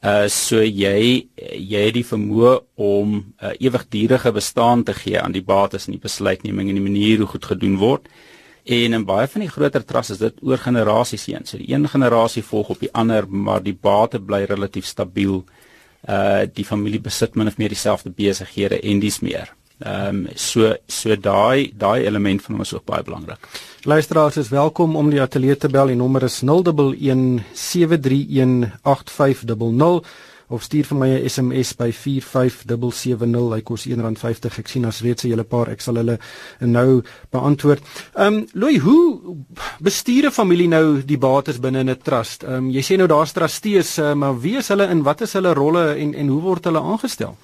Uh 0.01 0.27
so 0.27 0.61
jy 0.61 1.27
jy 1.37 1.85
het 1.85 1.93
die 1.93 2.05
vermoë 2.05 2.59
om 2.75 3.13
'n 3.15 3.33
uh, 3.41 3.53
ewigdurende 3.59 4.31
bestaan 4.31 4.83
te 4.83 4.93
gee 4.93 5.21
aan 5.21 5.31
die 5.31 5.43
bates 5.45 5.85
en 5.87 5.93
die 5.93 6.01
besluitneming 6.01 6.69
en 6.69 6.75
die 6.75 6.89
manier 6.89 7.17
hoe 7.17 7.27
goed 7.27 7.45
gedoen 7.45 7.77
word. 7.77 8.07
En 8.65 8.93
in 8.93 9.05
baie 9.05 9.27
van 9.27 9.41
die 9.41 9.49
groter 9.49 9.85
trusts 9.85 10.11
is 10.11 10.17
dit 10.17 10.33
oor 10.41 10.57
generasies 10.57 11.25
heen. 11.25 11.45
So 11.45 11.57
die 11.57 11.73
een 11.73 11.87
generasie 11.87 12.43
volg 12.43 12.69
op 12.69 12.79
die 12.79 12.93
ander, 12.93 13.27
maar 13.27 13.63
die 13.63 13.77
bate 13.81 14.19
bly 14.19 14.43
relatief 14.43 14.85
stabiel 14.85 15.45
uh 15.45 15.66
die 16.53 16.65
familie 16.65 17.01
besit 17.03 17.35
min 17.35 17.47
of 17.47 17.57
meer 17.57 17.73
dieselfde 17.73 18.09
besighede 18.15 18.79
en 18.79 18.99
dis 18.99 19.19
meer. 19.19 19.49
Ehm 19.79 20.25
um, 20.25 20.27
so 20.33 20.73
so 20.87 21.15
daai 21.15 21.71
daai 21.77 22.05
element 22.05 22.41
van 22.41 22.55
hom 22.55 22.61
is 22.63 22.73
ook 22.73 22.85
baie 22.85 23.03
belangrik. 23.03 23.37
Luisteraars 23.85 24.37
is 24.37 24.49
welkom 24.49 24.95
om 24.95 25.09
die 25.09 25.21
ateljee 25.21 25.57
te 25.57 25.69
bel. 25.69 25.87
Die 25.87 25.95
nommer 25.95 26.23
is 26.23 26.41
011 26.41 27.43
731 27.53 28.71
8500 28.81 30.07
of 30.49 30.63
stuur 30.63 30.85
vir 30.85 30.97
my 30.97 31.09
'n 31.09 31.29
SMS 31.29 31.73
by 31.75 31.91
45770 31.91 33.53
hy 33.53 33.61
kos 33.61 33.85
R1.50 33.87 34.59
ek 34.59 34.67
sien 34.67 34.85
as 34.85 35.01
reeds 35.01 35.23
'n 35.23 35.29
hele 35.31 35.43
paar 35.43 35.69
ek 35.69 35.81
sal 35.81 35.95
hulle 35.95 36.17
nou 36.59 37.01
beantwoord. 37.31 37.81
Ehm 38.15 38.33
um, 38.33 38.47
Louis 38.53 38.79
hoe 38.79 39.35
bestuur 39.79 40.27
'n 40.27 40.31
familie 40.31 40.67
nou 40.67 41.01
die 41.01 41.17
bates 41.17 41.59
binne 41.59 41.83
'n 41.83 41.97
trust? 42.03 42.43
Ehm 42.43 42.53
um, 42.53 42.71
jy 42.71 42.81
sê 42.81 42.97
nou 42.97 43.07
daar's 43.07 43.33
trustees 43.33 43.99
uh, 43.99 44.13
maar 44.13 44.39
wie 44.39 44.57
is 44.57 44.67
hulle 44.67 44.87
en 44.87 45.03
wat 45.03 45.21
is 45.21 45.33
hulle 45.33 45.53
rolle 45.53 45.95
en 45.95 46.13
en 46.13 46.27
hoe 46.27 46.41
word 46.41 46.65
hulle 46.65 46.79
aangestel? 46.79 47.35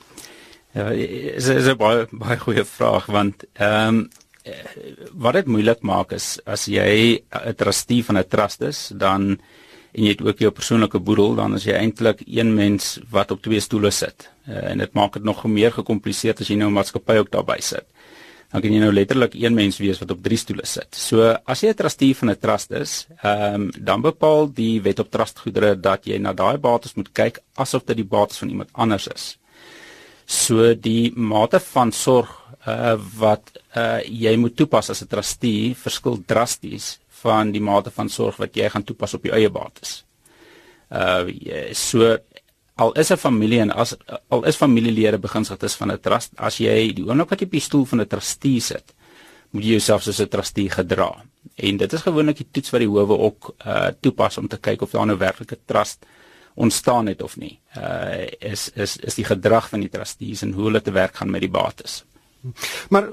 Ja, 0.74 0.90
is 0.90 1.48
is 1.48 1.68
'n 1.68 1.78
baie 1.78 2.08
baie 2.12 2.38
goeie 2.38 2.66
vraag 2.66 3.06
want 3.06 3.44
ehm 3.54 3.88
um, 3.88 4.10
wat 5.14 5.34
dit 5.34 5.48
moeilik 5.48 5.82
maak 5.88 6.12
is 6.12 6.40
as 6.46 6.66
jy 6.66 7.22
'n 7.32 7.56
trustee 7.56 8.04
van 8.04 8.18
'n 8.18 8.28
trust 8.28 8.62
is 8.62 8.92
dan 8.96 9.40
en 9.94 10.04
jy 10.08 10.14
het 10.16 10.24
ook 10.26 10.40
jou 10.42 10.52
persoonlike 10.52 11.00
boedel, 11.06 11.36
dan 11.38 11.54
is 11.58 11.68
jy 11.68 11.76
eintlik 11.78 12.24
een 12.26 12.54
mens 12.56 12.98
wat 13.14 13.32
op 13.32 13.42
twee 13.46 13.62
stoole 13.62 13.92
sit. 13.94 14.30
Uh, 14.48 14.72
en 14.72 14.82
dit 14.82 14.94
maak 14.98 15.14
dit 15.20 15.24
nog 15.24 15.44
meer 15.46 15.74
gekompliseer 15.76 16.40
as 16.40 16.50
jy 16.50 16.58
nou 16.58 16.70
'n 16.70 16.78
maatskappy 16.80 17.18
ook 17.22 17.32
daarbey 17.32 17.62
sit. 17.62 17.86
Dan 18.52 18.62
kan 18.62 18.74
jy 18.74 18.80
nou 18.80 18.92
letterlik 18.94 19.34
een 19.34 19.54
mens 19.54 19.78
wees 19.78 20.00
wat 20.00 20.12
op 20.12 20.24
drie 20.24 20.38
stoole 20.38 20.66
sit. 20.66 20.96
So 20.96 21.38
as 21.46 21.62
jy 21.62 21.70
'n 21.70 21.76
trustee 21.76 22.16
van 22.16 22.30
'n 22.30 22.40
trust 22.40 22.72
is, 22.72 23.08
ehm 23.24 23.56
um, 23.56 23.72
dan 23.80 24.02
bepaal 24.02 24.54
die 24.54 24.82
wet 24.82 25.00
op 25.00 25.12
trustgoedere 25.12 25.80
dat 25.80 26.06
jy 26.06 26.18
na 26.18 26.34
daai 26.34 26.58
bates 26.58 26.96
moet 26.96 27.12
kyk 27.14 27.40
asof 27.56 27.86
dit 27.86 27.96
die 27.96 28.06
bates 28.06 28.38
van 28.38 28.50
iemand 28.50 28.70
anders 28.74 29.08
is. 29.08 29.38
So 30.26 30.74
die 30.74 31.12
mate 31.16 31.60
van 31.60 31.92
sorg 31.92 32.44
uh, 32.68 32.96
wat 33.18 33.52
uh, 33.76 34.00
jy 34.06 34.36
moet 34.38 34.56
toepas 34.56 34.90
as 34.90 35.02
'n 35.02 35.08
trustee 35.08 35.76
verskil 35.76 36.24
drasties 36.26 37.00
van 37.24 37.52
die 37.52 37.64
mate 37.64 37.92
van 37.92 38.10
sorg 38.10 38.40
wat 38.42 38.56
jy 38.56 38.70
gaan 38.70 38.86
toepas 38.88 39.16
op 39.18 39.26
jou 39.28 39.36
eie 39.36 39.50
bates. 39.50 40.04
Uh 40.92 41.26
so 41.74 42.18
al 42.76 42.92
is 42.94 43.12
'n 43.12 43.18
familie 43.18 43.60
en 43.60 43.72
as 43.72 43.96
al 44.30 44.44
is 44.46 44.56
familielede 44.56 45.20
beginsigtes 45.20 45.76
van 45.76 45.92
'n 45.92 46.00
trust, 46.00 46.32
as 46.38 46.58
jy 46.58 46.94
die 46.94 47.06
oomblik 47.06 47.30
wat 47.30 47.40
jy 47.40 47.46
op 47.46 47.52
die 47.52 47.68
stoel 47.70 47.86
van 47.86 48.02
'n 48.02 48.08
trustee 48.08 48.60
sit, 48.60 48.94
moet 49.52 49.64
jy 49.64 49.72
jouself 49.78 50.04
soos 50.04 50.20
'n 50.20 50.28
trustee 50.28 50.70
gedra. 50.70 51.24
En 51.56 51.78
dit 51.78 51.94
is 51.94 52.02
gewoonlik 52.02 52.38
die 52.38 52.52
toets 52.52 52.70
wat 52.70 52.80
die 52.80 52.90
howe 52.90 53.18
ook 53.18 53.56
uh 53.66 53.90
toepas 54.02 54.38
om 54.38 54.48
te 54.48 54.58
kyk 54.58 54.82
of 54.82 54.92
daar 54.92 55.06
nou 55.06 55.18
werklik 55.18 55.52
'n 55.52 55.66
trust 55.66 56.06
ontstaan 56.56 57.08
het 57.08 57.22
of 57.22 57.38
nie. 57.38 57.60
Uh 57.78 58.28
is 58.40 58.70
is 58.76 58.98
is 58.98 59.16
die 59.16 59.26
gedrag 59.26 59.70
van 59.70 59.80
die 59.80 59.90
trustees 59.90 60.42
en 60.42 60.52
hoe 60.52 60.64
hulle 60.64 60.82
te 60.82 60.92
werk 60.92 61.16
gaan 61.16 61.32
met 61.32 61.42
die 61.42 61.50
bates. 61.50 62.04
Maar 62.90 63.08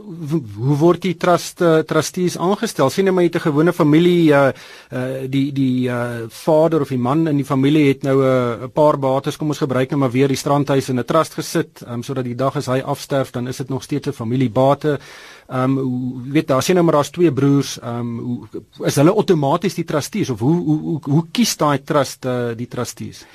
hoe 0.56 0.77
word 0.77 1.05
die 1.05 1.15
trust 1.15 1.61
uh, 1.62 1.79
trustees 1.87 2.35
aangestel? 2.38 2.91
Sien 2.91 3.06
jy 3.06 3.12
maar 3.15 3.23
jy 3.23 3.31
het 3.31 3.38
'n 3.38 3.47
gewone 3.47 3.73
familie 3.73 4.32
uh, 4.35 4.50
uh 4.91 5.29
die 5.31 5.53
die 5.53 5.88
uh 5.88 6.27
vader 6.29 6.81
of 6.81 6.88
die 6.88 6.99
man 6.99 7.29
in 7.29 7.37
die 7.37 7.47
familie 7.47 7.88
het 7.88 8.03
nou 8.03 8.17
'n 8.19 8.62
uh, 8.64 8.69
paar 8.75 8.99
bates 8.99 9.37
kom 9.37 9.49
ons 9.49 9.62
gebruik 9.62 9.90
nou 9.90 10.00
maar 10.00 10.11
weer 10.11 10.28
die 10.28 10.37
strandhuis 10.37 10.88
in 10.88 10.99
'n 10.99 11.05
trust 11.05 11.35
gesit, 11.35 11.83
um, 11.87 12.02
sodat 12.02 12.25
die 12.25 12.35
dag 12.35 12.57
as 12.57 12.66
hy 12.66 12.81
afsterf 12.81 13.31
dan 13.31 13.49
is 13.49 13.57
dit 13.57 13.69
nog 13.69 13.83
steeds 13.83 14.09
'n 14.09 14.12
familiebate. 14.12 14.99
Um 15.49 16.33
weet 16.33 16.49
daar 16.49 16.62
sien 16.62 16.75
nou 16.75 16.85
maar 16.85 16.95
daar's 16.95 17.11
twee 17.11 17.33
broers, 17.33 17.78
um 17.83 18.19
hoe 18.19 18.87
is 18.87 18.97
hulle 18.97 19.14
outomaties 19.14 19.75
die 19.75 19.85
trustees 19.85 20.31
of 20.31 20.40
hoe 20.40 20.57
hoe 20.57 20.81
hoe, 20.81 21.00
hoe 21.02 21.26
kies 21.31 21.57
daai 21.57 21.83
trust 21.85 22.25
uh, 22.25 22.50
die 22.57 22.69
trustees? 22.69 23.26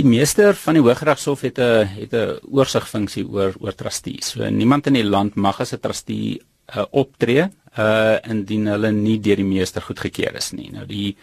Die 0.00 0.08
meester 0.08 0.54
van 0.56 0.78
die 0.78 0.80
Hooggeregshof 0.80 1.42
het 1.44 1.58
'n 1.58 1.84
het 1.84 2.12
'n 2.14 2.38
oorsigfunksie 2.48 3.26
oor 3.28 3.52
oor 3.60 3.74
trustees. 3.74 4.30
So 4.30 4.48
niemand 4.48 4.86
in 4.86 4.94
die 4.94 5.04
land 5.04 5.34
mag 5.34 5.60
as 5.60 5.72
'n 5.72 5.80
trustee 5.80 6.40
uh, 6.76 6.84
optree 6.90 7.50
uh 7.78 8.16
indien 8.22 8.66
hulle 8.66 8.92
nie 8.92 9.20
deur 9.20 9.36
die 9.36 9.44
meester 9.44 9.82
goedgekeur 9.82 10.34
is 10.34 10.52
nie. 10.52 10.70
Nou 10.72 10.86
die 10.86 11.16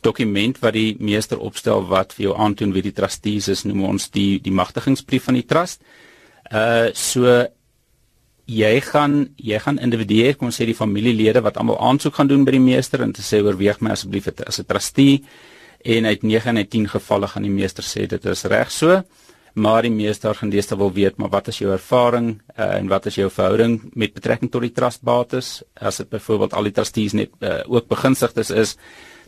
dokument 0.00 0.58
wat 0.58 0.72
die 0.72 0.96
meester 0.98 1.38
opstel 1.38 1.86
wat 1.86 2.12
vir 2.12 2.24
jou 2.24 2.36
aantoon 2.36 2.72
wie 2.72 2.82
die 2.82 2.92
trustees 2.92 3.48
is, 3.48 3.64
noem 3.64 3.84
ons 3.84 4.10
die 4.10 4.40
die 4.40 4.52
magtigingsbrief 4.52 5.24
van 5.24 5.34
die 5.34 5.46
trust. 5.46 5.82
Uh 6.52 6.88
so 6.94 7.46
jy 8.46 8.80
gaan 8.80 9.28
jy 9.36 9.58
gaan 9.58 9.78
individueel 9.78 10.34
kom 10.36 10.50
sê 10.50 10.64
die 10.64 10.74
familielede 10.74 11.42
wat 11.42 11.56
almal 11.56 11.80
aansoek 11.80 12.14
gaan 12.14 12.28
doen 12.28 12.44
by 12.44 12.50
die 12.50 12.60
meester 12.60 13.02
en 13.02 13.12
te 13.12 13.22
sê 13.22 13.42
oorweeg 13.42 13.80
my 13.80 13.90
asseblief 13.90 14.28
as 14.46 14.58
'n 14.58 14.64
trustee 14.64 15.22
en 15.84 16.06
uit 16.06 16.22
9 16.22 16.56
en 16.56 16.68
10 16.68 16.88
gevalle 16.88 17.28
gaan 17.28 17.42
die 17.42 17.50
meester 17.50 17.84
sê 17.84 18.06
dit 18.06 18.24
is 18.24 18.44
reg 18.44 18.70
so 18.70 19.02
maar 19.52 19.84
die 19.84 19.92
meester 19.92 20.34
gaan 20.34 20.50
deesdae 20.52 20.78
wil 20.80 20.92
weet 20.92 21.18
maar 21.20 21.30
wat 21.32 21.48
is 21.52 21.58
jou 21.60 21.70
ervaring 21.72 22.34
uh, 22.56 22.74
en 22.78 22.88
wat 22.88 23.06
is 23.06 23.18
jou 23.20 23.28
verhouding 23.30 23.80
met 23.92 24.14
betrekking 24.14 24.50
tot 24.50 24.64
die 24.64 24.72
trustbates? 24.72 25.62
As 25.76 26.00
dit 26.00 26.08
byvoorbeeld 26.08 26.54
al 26.56 26.70
die 26.70 26.76
trustees 26.76 27.16
net 27.16 27.32
uh, 27.40 27.60
ook 27.68 27.88
beginsigtes 27.88 28.50
is 28.50 28.76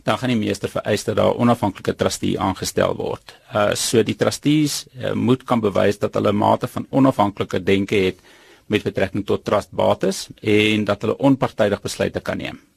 dan 0.05 0.19
gaan 0.21 0.29
die 0.33 0.37
meester 0.37 0.69
vereis 0.69 1.03
dat 1.03 1.15
daar 1.17 1.33
'n 1.33 1.41
onafhanklike 1.41 1.95
trustee 1.95 2.39
aangestel 2.39 2.95
word. 2.95 3.35
Uh, 3.53 3.73
so 3.73 4.03
die 4.03 4.15
trustees 4.15 4.85
uh, 4.97 5.13
moet 5.13 5.43
kan 5.43 5.59
bewys 5.59 5.99
dat 5.99 6.13
hulle 6.13 6.31
mate 6.31 6.67
van 6.67 6.87
onafhanklike 6.89 7.63
denke 7.63 7.95
het 7.95 8.19
met 8.65 8.83
betrekking 8.83 9.25
tot 9.25 9.45
trustbates 9.45 10.27
en 10.41 10.85
dat 10.85 11.01
hulle 11.01 11.17
onpartydig 11.17 11.81
besluite 11.81 12.19
kan 12.19 12.37
neem 12.37 12.74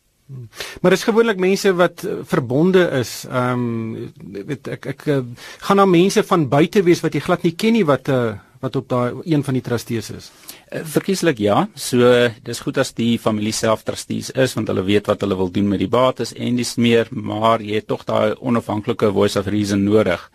Maar 0.80 0.92
dis 0.92 1.06
gewoonlik 1.08 1.38
mense 1.40 1.70
wat 1.76 2.04
uh, 2.04 2.18
verbonde 2.28 2.82
is. 3.00 3.24
Ehm 3.28 3.62
um, 3.64 4.42
weet 4.48 4.68
ek 4.76 4.90
ek 4.92 5.06
uh, 5.08 5.22
gaan 5.64 5.80
na 5.80 5.86
mense 5.88 6.22
van 6.28 6.48
buite 6.48 6.82
wees 6.84 7.00
wat 7.04 7.16
jy 7.16 7.22
glad 7.24 7.46
nie 7.46 7.54
ken 7.56 7.72
nie 7.78 7.86
wat 7.88 8.10
uh, 8.12 8.36
wat 8.60 8.76
op 8.76 8.88
daai 8.90 9.22
een 9.24 9.44
van 9.46 9.56
die 9.56 9.62
trustees 9.64 10.10
is. 10.12 10.28
Uh, 10.68 10.82
verkieslik 10.84 11.40
ja. 11.40 11.62
So 11.74 12.28
dis 12.44 12.60
goed 12.60 12.78
as 12.78 12.92
die 12.92 13.16
familie 13.18 13.54
self 13.56 13.86
trustees 13.88 14.28
is 14.30 14.56
want 14.58 14.68
hulle 14.68 14.84
weet 14.84 15.08
wat 15.08 15.24
hulle 15.24 15.38
wil 15.38 15.52
doen 15.54 15.70
met 15.72 15.80
die 15.80 15.88
bates 15.88 16.34
en 16.36 16.60
dis 16.60 16.76
meer, 16.76 17.08
maar 17.10 17.64
jy 17.64 17.80
het 17.80 17.88
tog 17.88 18.04
daai 18.04 18.36
onafhanklike 18.36 19.12
voice 19.16 19.38
of 19.40 19.48
reason 19.48 19.84
nodig 19.84 20.28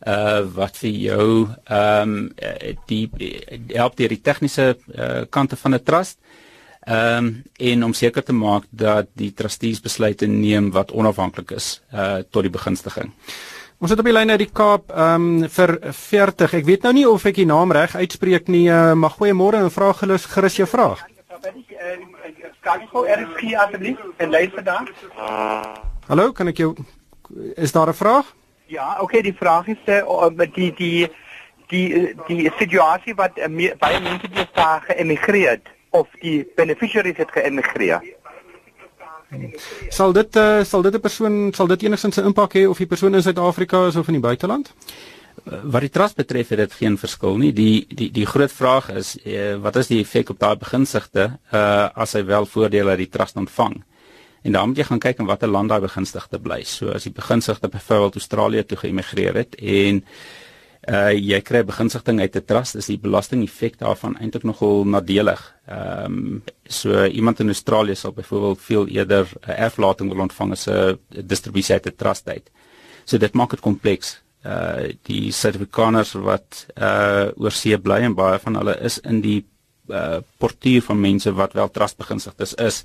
uh 0.00 0.40
wat 0.56 0.78
vir 0.80 0.94
jou 0.96 1.24
ehm 1.68 2.12
um, 2.12 2.30
die 2.88 3.04
help 3.74 3.96
deur 3.96 4.08
die 4.08 4.22
tegniese 4.24 4.72
uh, 4.72 5.24
kante 5.28 5.56
van 5.60 5.74
'n 5.74 5.84
trust 5.84 6.16
ehm 6.80 7.24
um, 7.24 7.42
en 7.58 7.84
om 7.84 7.92
seker 7.92 8.22
te 8.24 8.32
maak 8.32 8.64
dat 8.70 9.08
die 9.12 9.32
trustees 9.36 9.80
besluite 9.80 10.26
neem 10.26 10.70
wat 10.72 10.92
onafhanklik 10.92 11.50
is 11.50 11.82
uh 11.92 12.22
tot 12.30 12.42
die 12.42 12.50
begunstiging. 12.50 13.12
Ons 13.80 13.90
het 13.90 13.98
op 13.98 14.04
die 14.04 14.12
lyn 14.12 14.30
uit 14.30 14.38
die 14.38 14.52
Kaap 14.52 14.90
ehm 14.90 15.26
um, 15.42 15.48
vir 15.48 15.70
40. 15.92 16.54
Ek 16.54 16.64
weet 16.64 16.82
nou 16.82 16.92
nie 16.92 17.06
of 17.08 17.24
ek 17.24 17.36
die 17.36 17.46
naam 17.46 17.72
reg 17.72 17.96
uitspreek 17.96 18.48
nie. 18.48 18.66
Uh, 18.68 18.92
maar 18.92 19.12
goeiemôre 19.12 19.60
en 19.60 19.70
vra 19.70 19.92
gerus 19.92 20.24
gerus 20.24 20.56
jou 20.56 20.66
vraag. 20.68 21.04
Kan 22.60 22.80
ek 22.80 22.88
gou 22.92 23.04
RSG 23.08 23.54
asseblief 23.56 23.98
en 24.16 24.30
luister 24.30 24.64
dan? 24.64 24.88
Hallo, 26.08 26.32
kan 26.32 26.48
ek 26.48 26.60
jou 26.60 26.74
is 27.56 27.72
daar 27.72 27.88
'n 27.88 27.94
vraag? 27.94 28.34
Ja, 28.66 28.96
okay, 29.00 29.22
die 29.22 29.36
vraag 29.36 29.66
is 29.68 29.80
uh, 29.86 30.28
die 30.54 30.72
die 30.76 31.08
die 31.68 32.14
die 32.26 32.52
situasie 32.58 33.14
wat 33.14 33.36
uh, 33.38 33.72
baie 33.78 34.00
mense 34.00 34.28
die 34.28 34.48
daar 34.54 34.80
geëmigreer 34.88 35.50
het 35.50 35.68
of 35.90 36.08
die 36.20 36.46
beneficiaries 36.56 37.18
het 37.18 37.30
geëmigreer. 37.34 38.02
Sal 39.94 40.12
dit 40.12 40.36
uh, 40.36 40.64
sal 40.66 40.82
dit 40.82 40.94
'n 40.94 41.00
persoon 41.00 41.52
sal 41.54 41.66
dit 41.66 41.82
enigstens 41.82 42.16
'n 42.18 42.26
impak 42.30 42.54
hê 42.54 42.66
of 42.66 42.78
die 42.78 42.86
persoon 42.86 43.14
in 43.14 43.22
Suid-Afrika 43.22 43.86
is 43.86 43.96
of 43.96 44.06
in 44.06 44.18
die 44.18 44.26
buiteland? 44.28 44.74
Wat 45.44 45.80
die 45.80 45.90
trust 45.90 46.16
betref 46.16 46.48
het 46.48 46.58
dit 46.58 46.72
geen 46.72 46.98
verskil 46.98 47.36
nie. 47.36 47.52
Die 47.52 47.86
die 47.88 48.10
die 48.10 48.26
groot 48.26 48.52
vraag 48.52 48.90
is 48.90 49.16
uh, 49.24 49.56
wat 49.56 49.76
is 49.76 49.86
die 49.86 50.00
effek 50.00 50.30
op 50.30 50.38
daai 50.38 50.56
beginsigte 50.56 51.38
uh 51.52 51.88
as 51.94 52.12
hy 52.12 52.24
wel 52.24 52.46
voordele 52.46 52.90
uit 52.90 52.98
die 52.98 53.08
trust 53.08 53.36
ontvang? 53.36 53.84
En 54.42 54.52
dan 54.52 54.68
moet 54.68 54.76
jy 54.76 54.84
gaan 54.84 54.98
kyk 54.98 55.18
in 55.18 55.26
watter 55.26 55.48
land 55.48 55.68
daai 55.68 55.80
begunstigde 55.80 56.38
bly. 56.40 56.62
So 56.64 56.88
as 56.88 57.02
die 57.02 57.12
begunstigde 57.12 57.68
byvoorbeeld 57.68 58.14
Australië 58.14 58.64
toe 58.64 58.78
geëmigreer 58.78 59.34
het 59.34 59.54
en 59.54 59.96
uh 59.96 60.08
jy 61.12 61.40
kry 61.44 61.60
begunstiging 61.64 62.20
uit 62.20 62.36
'n 62.36 62.44
trust, 62.44 62.74
is 62.74 62.86
die 62.86 62.98
belastingeffek 62.98 63.78
daarvan 63.78 64.16
eintlik 64.16 64.44
nogal 64.44 64.84
nadelig. 64.84 65.42
Ehm 65.68 66.04
um, 66.04 66.42
so 66.64 67.04
iemand 67.04 67.40
in 67.40 67.48
Australië 67.48 67.94
sal 67.94 68.12
byvoorbeeld 68.12 68.60
veel 68.60 68.86
eerder 68.88 69.28
'n 69.46 69.50
erflating 69.50 70.12
wil 70.12 70.22
ontvang 70.22 70.52
as 70.52 70.66
'n 70.68 70.98
distribusie 71.10 71.74
uit 71.74 71.86
'n 71.86 71.96
trust 71.96 72.28
uit. 72.28 72.50
So 73.04 73.18
dit 73.18 73.32
maak 73.32 73.50
dit 73.50 73.60
kompleks. 73.60 74.22
Uh 74.44 74.88
die 75.02 75.32
Suid-Afrikaners 75.32 76.12
wat 76.12 76.66
uh 76.78 77.28
oor 77.36 77.52
see 77.52 77.78
bly 77.78 78.00
en 78.00 78.14
baie 78.14 78.38
van 78.38 78.54
hulle 78.54 78.80
is 78.80 78.98
in 78.98 79.20
die 79.20 79.44
uh 79.88 80.20
portuur 80.38 80.82
van 80.82 81.00
mense 81.00 81.32
wat 81.32 81.52
wel 81.52 81.70
trust 81.70 81.96
begunstigdes 81.96 82.54
is. 82.54 82.66
is 82.66 82.84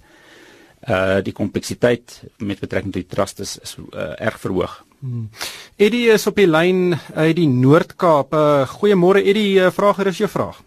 uh 0.87 1.21
die 1.25 1.33
kompleksiteit 1.33 2.19
met 2.37 2.59
betrekking 2.61 2.93
tot 2.93 3.01
die 3.01 3.15
trust 3.15 3.39
is, 3.39 3.57
is 3.63 3.75
uh, 3.77 4.13
erg 4.21 4.37
verhoog. 4.39 4.83
Hmm. 5.05 5.29
Eddie 5.77 6.07
is 6.09 6.23
op 6.25 6.39
die 6.39 6.47
lyn 6.49 6.95
uit 7.13 7.35
die 7.37 7.45
Noord-Kaap. 7.45 8.31
Uh, 8.33 8.63
Goeiemôre 8.71 9.21
Eddie, 9.21 9.59
uh, 9.61 9.67
vraag 9.69 9.99
gerus 9.99 10.17
jou 10.17 10.29
vraag. 10.33 10.63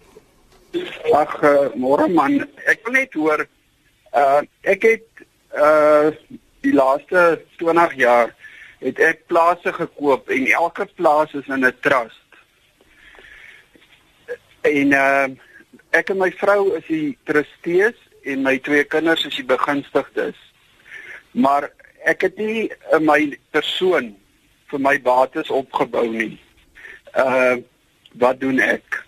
Ag, 1.10 1.32
uh, 1.42 1.54
môre 1.74 2.06
man, 2.12 2.36
ek 2.70 2.84
wil 2.86 2.94
net 3.00 3.16
hoor 3.18 3.42
uh 4.18 4.42
ek 4.62 4.86
het 4.86 5.24
uh 5.58 6.12
die 6.62 6.74
laaste 6.74 7.24
20 7.58 7.96
jaar 7.98 8.30
het 8.84 9.02
ek 9.08 9.26
plase 9.32 9.72
gekoop 9.74 10.30
en 10.30 10.46
elke 10.60 10.86
plaas 11.00 11.34
is 11.34 11.50
in 11.50 11.66
'n 11.66 11.74
trust. 11.82 12.38
En 14.62 14.94
uh 15.00 15.26
ek 15.90 16.14
en 16.14 16.22
my 16.22 16.30
vrou 16.44 16.76
is 16.78 16.86
die 16.86 17.18
trustees 17.24 17.98
en 18.22 18.46
my 18.46 18.58
twee 18.58 18.84
kinders 18.84 19.26
is 19.26 19.42
die 19.42 19.50
begunstigdes. 19.50 20.38
Maar 21.34 21.70
ek 22.06 22.22
het 22.28 22.38
nie 22.38 22.70
uh, 22.70 23.02
my 23.02 23.34
persoon 23.50 24.14
vir 24.70 24.80
my 24.80 24.96
bates 25.02 25.50
opgebou 25.50 26.06
nie. 26.12 26.36
Uh 27.14 27.58
wat 28.18 28.40
doen 28.40 28.58
ek? 28.58 29.04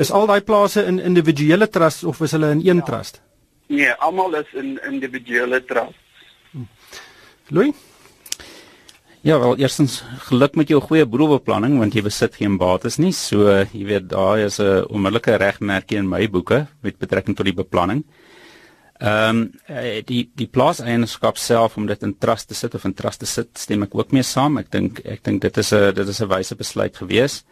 Is 0.00 0.12
al 0.14 0.28
daai 0.30 0.40
plase 0.40 0.84
in 0.88 1.00
individuele 1.02 1.66
trusts 1.68 2.04
of 2.04 2.20
is 2.24 2.32
hulle 2.32 2.52
in 2.54 2.62
een 2.64 2.80
ja. 2.80 2.84
trust? 2.86 3.20
Nee, 3.66 3.90
almal 3.98 4.38
is 4.38 4.52
in 4.54 4.78
individuele 4.86 5.58
trusts. 5.64 6.22
Hm. 6.52 6.68
Louis 7.48 7.74
Ja, 9.24 9.38
wel 9.40 9.56
eerstens 9.56 10.02
geluk 10.28 10.54
met 10.54 10.68
jou 10.68 10.82
goeie 10.84 11.06
boedelbeplanning 11.08 11.78
want 11.80 11.94
jy 11.96 12.02
besit 12.04 12.34
geen 12.36 12.58
bates 12.60 12.98
nie. 13.00 13.12
So 13.16 13.48
jy 13.72 13.84
weet 13.88 14.10
daai 14.10 14.44
is 14.44 14.58
'n 14.60 14.84
onmiddellike 14.84 15.38
regmerkie 15.40 15.96
in 15.96 16.08
my 16.08 16.28
boeke 16.28 16.66
met 16.82 16.98
betrekking 16.98 17.36
tot 17.36 17.46
die 17.46 17.56
beplanning. 17.56 18.04
Ehm 19.02 19.38
um, 19.66 20.02
die 20.06 20.28
die 20.38 20.46
plaaseienaarskap 20.46 21.36
self 21.36 21.76
om 21.76 21.86
dit 21.86 22.02
in 22.06 22.12
trust 22.18 22.48
te 22.48 22.54
sit 22.54 22.74
of 22.74 22.84
in 22.84 22.94
trust 22.94 23.24
te 23.24 23.26
sit, 23.26 23.48
stem 23.58 23.82
ek 23.82 23.94
ook 23.98 24.12
mee 24.14 24.22
saam. 24.22 24.60
Ek 24.60 24.70
dink 24.70 25.00
ek 25.02 25.24
dink 25.26 25.42
dit 25.42 25.56
is 25.58 25.72
'n 25.74 25.94
dit 25.94 26.08
is 26.08 26.20
'n 26.22 26.28
wyse 26.28 26.54
besluit 26.54 26.96
gewees. 26.96 27.44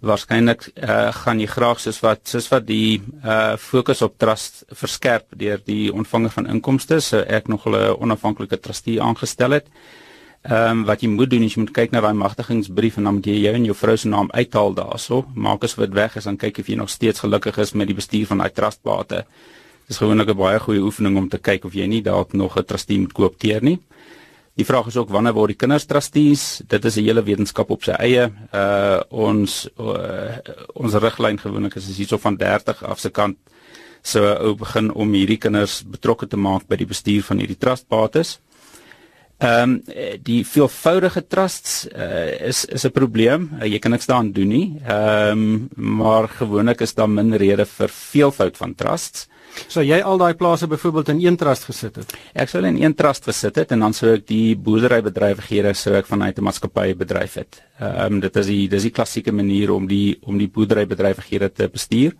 Waarskynlik 0.00 0.72
uh, 0.76 1.12
gaan 1.12 1.40
jy 1.40 1.46
graag 1.46 1.80
soos 1.80 2.00
wat 2.00 2.20
soos 2.24 2.48
wat 2.48 2.66
die 2.66 3.02
uh 3.24 3.56
fokus 3.58 4.02
op 4.02 4.16
trust 4.18 4.64
verskerp 4.72 5.26
deur 5.36 5.60
die 5.64 5.92
ontvanger 5.92 6.30
van 6.30 6.46
inkomste, 6.46 7.00
so 7.00 7.18
ek 7.18 7.48
nog 7.48 7.66
'n 7.66 7.94
onafhanklike 8.00 8.60
trustee 8.60 9.02
aangestel 9.02 9.50
het. 9.50 9.66
Ehm 10.42 10.70
um, 10.70 10.84
wat 10.84 11.02
jy 11.02 11.08
moet 11.08 11.30
doen 11.30 11.42
is 11.42 11.54
jy 11.54 11.60
moet 11.60 11.74
kyk 11.74 11.92
na 11.92 12.00
daai 12.00 12.14
magtigingsbrief 12.14 12.96
en 12.96 13.04
dan 13.04 13.14
moet 13.14 13.26
jy 13.26 13.40
jou 13.44 13.54
en 13.54 13.64
jou 13.64 13.76
vrou 13.76 13.96
se 13.96 14.08
naam 14.08 14.30
uithaal 14.32 14.74
daarso. 14.74 15.26
Maak 15.34 15.64
as 15.64 15.74
dit 15.74 15.92
weg 15.92 16.16
is 16.16 16.24
dan 16.24 16.36
kyk 16.36 16.58
of 16.58 16.66
jy 16.66 16.76
nog 16.76 16.88
steeds 16.88 17.20
gelukkig 17.20 17.58
is 17.58 17.72
met 17.72 17.86
die 17.86 17.96
bestuur 17.96 18.26
van 18.26 18.38
daai 18.38 18.50
trustbate 18.50 19.26
is 19.90 19.98
gewoonlik 19.98 20.30
'n 20.30 20.36
baie 20.36 20.58
goeie 20.58 20.80
oefening 20.80 21.16
om 21.16 21.28
te 21.28 21.38
kyk 21.38 21.64
of 21.64 21.74
jy 21.74 21.86
nie 21.86 22.02
dalk 22.02 22.32
nog 22.32 22.56
'n 22.56 22.64
trustee 22.64 22.98
moet 22.98 23.12
koop 23.12 23.38
teer 23.38 23.62
nie. 23.62 23.78
Die 24.56 24.64
vraag 24.64 24.86
is 24.86 24.96
ook 24.96 25.10
wanneer 25.10 25.32
word 25.32 25.48
die 25.48 25.56
kinders 25.56 25.86
trustees? 25.86 26.62
Dit 26.66 26.84
is 26.84 26.96
'n 26.96 27.04
hele 27.04 27.22
wetenskap 27.22 27.70
op 27.70 27.82
sy 27.82 27.92
eie. 27.92 28.30
Uh 28.52 29.00
ons 29.10 29.68
uh, 29.78 30.38
ons 30.74 30.94
riglyn 30.94 31.38
gewoonlik 31.38 31.76
is 31.76 31.96
hierso 31.96 32.18
van 32.18 32.36
30 32.36 32.84
af 32.84 32.98
se 32.98 33.10
kant 33.10 33.36
so 34.02 34.24
ou 34.24 34.54
begin 34.54 34.92
om 34.92 35.12
hierdie 35.12 35.38
kinders 35.38 35.82
betrokke 35.82 36.26
te 36.26 36.36
maak 36.36 36.68
by 36.68 36.76
die 36.76 36.86
bestuur 36.86 37.22
van 37.22 37.38
hierdie 37.38 37.58
trustbates. 37.58 38.38
Ehm 39.40 39.62
um, 39.62 39.82
die 40.22 40.44
veelvoudige 40.44 41.22
trusts 41.26 41.86
uh, 41.96 42.48
is 42.48 42.64
is 42.64 42.84
'n 42.84 42.92
probleem. 42.92 43.50
Uh, 43.60 43.66
jy 43.66 43.78
kan 43.78 43.90
niks 43.90 44.06
daaraan 44.06 44.32
doen 44.32 44.48
nie. 44.48 44.80
Ehm 44.84 45.30
um, 45.30 45.68
maar 45.76 46.28
gewoonlik 46.28 46.80
is 46.80 46.94
daar 46.94 47.08
min 47.08 47.34
rede 47.34 47.64
vir 47.66 47.88
veelvoud 47.88 48.56
van 48.56 48.74
trusts. 48.74 49.28
So 49.68 49.82
jy 49.82 50.00
al 50.02 50.18
daai 50.18 50.34
plase 50.34 50.66
byvoorbeeld 50.70 51.08
in 51.08 51.20
een 51.26 51.36
trust 51.36 51.64
gesit 51.64 51.96
het. 51.96 52.14
Ek 52.34 52.48
sou 52.48 52.62
in 52.64 52.82
een 52.82 52.94
trust 52.94 53.24
gesit 53.24 53.56
het 53.56 53.72
en 53.72 53.80
dan 53.80 53.92
sou 53.96 54.14
ek 54.14 54.26
die 54.26 54.56
boerderybedrywighede 54.56 55.74
sou 55.74 55.94
ek 55.98 56.06
vanuit 56.06 56.38
'n 56.38 56.44
maatskappy 56.44 56.94
bedryf 56.94 57.34
het. 57.34 57.62
Ehm 57.80 58.14
um, 58.14 58.20
dit 58.20 58.36
is 58.36 58.46
die 58.46 58.68
dis 58.68 58.82
die 58.82 58.94
klassieke 58.94 59.32
manier 59.32 59.70
om 59.70 59.86
die 59.86 60.18
om 60.22 60.38
die 60.38 60.48
boerderybedrywighede 60.48 61.52
te 61.52 61.68
bestuur. 61.68 62.14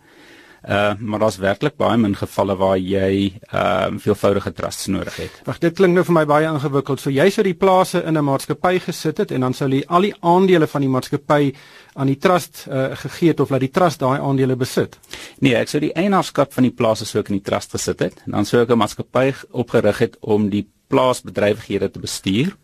Uh 0.61 0.93
maar 0.99 1.19
daar's 1.19 1.39
werklik 1.41 1.73
baie 1.75 1.97
min 1.97 2.13
gevalle 2.15 2.53
waar 2.55 2.77
jy 2.77 3.33
ehm 3.49 3.95
uh, 3.95 3.99
veelvoudige 3.99 4.51
trusts 4.53 4.87
nodig 4.93 5.15
het. 5.15 5.39
Wag, 5.45 5.57
dit 5.57 5.73
klink 5.73 5.95
nou 5.97 6.03
vir 6.05 6.13
my 6.13 6.25
baie 6.25 6.45
ingewikkeld. 6.45 7.01
So 7.01 7.09
jy 7.09 7.29
sou 7.33 7.43
die 7.43 7.57
plase 7.57 8.03
in 8.05 8.17
'n 8.17 8.23
maatskappy 8.23 8.79
gesit 8.79 9.17
het 9.17 9.31
en 9.31 9.41
dan 9.41 9.53
sou 9.53 9.69
jy 9.69 9.83
al 9.87 10.01
die 10.01 10.13
aandele 10.19 10.67
van 10.67 10.81
die 10.81 10.89
maatskappy 10.89 11.53
aan 11.93 12.07
die 12.07 12.17
trust 12.17 12.67
uh, 12.69 12.95
gegee 12.95 13.29
het 13.29 13.39
of 13.39 13.49
laat 13.49 13.59
die 13.59 13.71
trust 13.71 13.99
daai 13.99 14.19
aandele 14.19 14.55
besit. 14.55 14.99
Nee, 15.39 15.55
ek 15.55 15.67
sou 15.67 15.79
die 15.79 15.93
eienaarskap 15.93 16.53
van 16.53 16.63
die 16.63 16.75
plase 16.75 17.05
sou 17.05 17.19
ek 17.21 17.29
in 17.29 17.41
die 17.41 17.49
trust 17.49 17.71
gesit 17.71 17.99
het 17.99 18.21
en 18.25 18.31
dan 18.31 18.45
sou 18.45 18.61
ek 18.61 18.69
'n 18.69 18.77
maatskappy 18.77 19.33
opgerig 19.51 19.97
het 19.97 20.17
om 20.21 20.49
die 20.49 20.67
plaasbedrywighede 20.87 21.91
te 21.91 21.99
bestuur, 21.99 22.55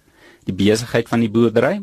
die 0.46 0.54
besigheid 0.54 1.10
van 1.10 1.20
die 1.20 1.30
boerdery 1.30 1.82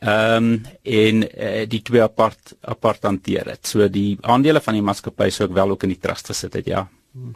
ehm 0.00 0.44
um, 0.44 0.66
en 0.82 1.22
uh, 1.26 1.64
die 1.66 1.82
twee 1.82 2.02
apart 2.02 2.54
apart 2.60 3.02
hanteer 3.02 3.44
dit. 3.44 3.66
So 3.66 3.88
die 3.88 4.18
aandele 4.22 4.60
van 4.60 4.74
die 4.74 4.82
maatskappy 4.82 5.30
sou 5.30 5.48
ek 5.48 5.54
wel 5.54 5.70
ook 5.70 5.82
in 5.82 5.94
die 5.94 6.00
trust 6.00 6.26
gesit 6.26 6.54
het, 6.54 6.66
ja. 6.66 6.86
Hmm. 7.12 7.34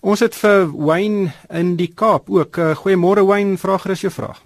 Ons 0.00 0.20
het 0.20 0.34
vir 0.34 0.68
Wayne 0.70 1.32
in 1.50 1.76
die 1.76 1.90
Kaap 1.94 2.30
ook. 2.30 2.56
Uh, 2.56 2.74
Goeiemôre 2.76 3.24
Wayne, 3.26 3.58
vra 3.58 3.78
gerus 3.78 4.04
jou 4.04 4.12
vraag. 4.12 4.42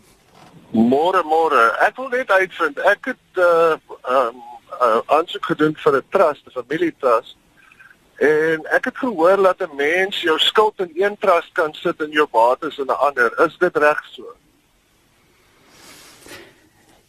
Môre 0.72 1.22
môre. 1.24 1.60
Ek 1.84 1.96
wil 1.96 2.08
net 2.12 2.30
uitvind. 2.30 2.78
Ek 2.78 3.12
het 3.14 3.42
uh 3.42 3.76
ehm 4.08 4.32
um, 4.32 4.42
uh, 4.80 5.00
aansoek 5.18 5.44
gedoen 5.44 5.76
vir 5.76 5.96
'n 5.96 6.04
trust, 6.10 6.46
'n 6.46 6.56
familietrust. 6.60 7.36
En 8.18 8.66
ek 8.76 8.84
het 8.84 8.96
gehoor 8.98 9.42
dat 9.42 9.60
'n 9.62 9.76
mens 9.76 10.20
jou 10.20 10.38
skuld 10.38 10.80
in 10.80 10.90
een 10.94 11.16
trust 11.18 11.52
kan 11.52 11.74
sit 11.74 12.00
en 12.02 12.10
jou 12.10 12.26
bates 12.30 12.78
in 12.78 12.86
'n 12.86 13.00
ander. 13.06 13.32
Is 13.46 13.56
dit 13.58 13.76
reg 13.76 14.04
so? 14.12 14.37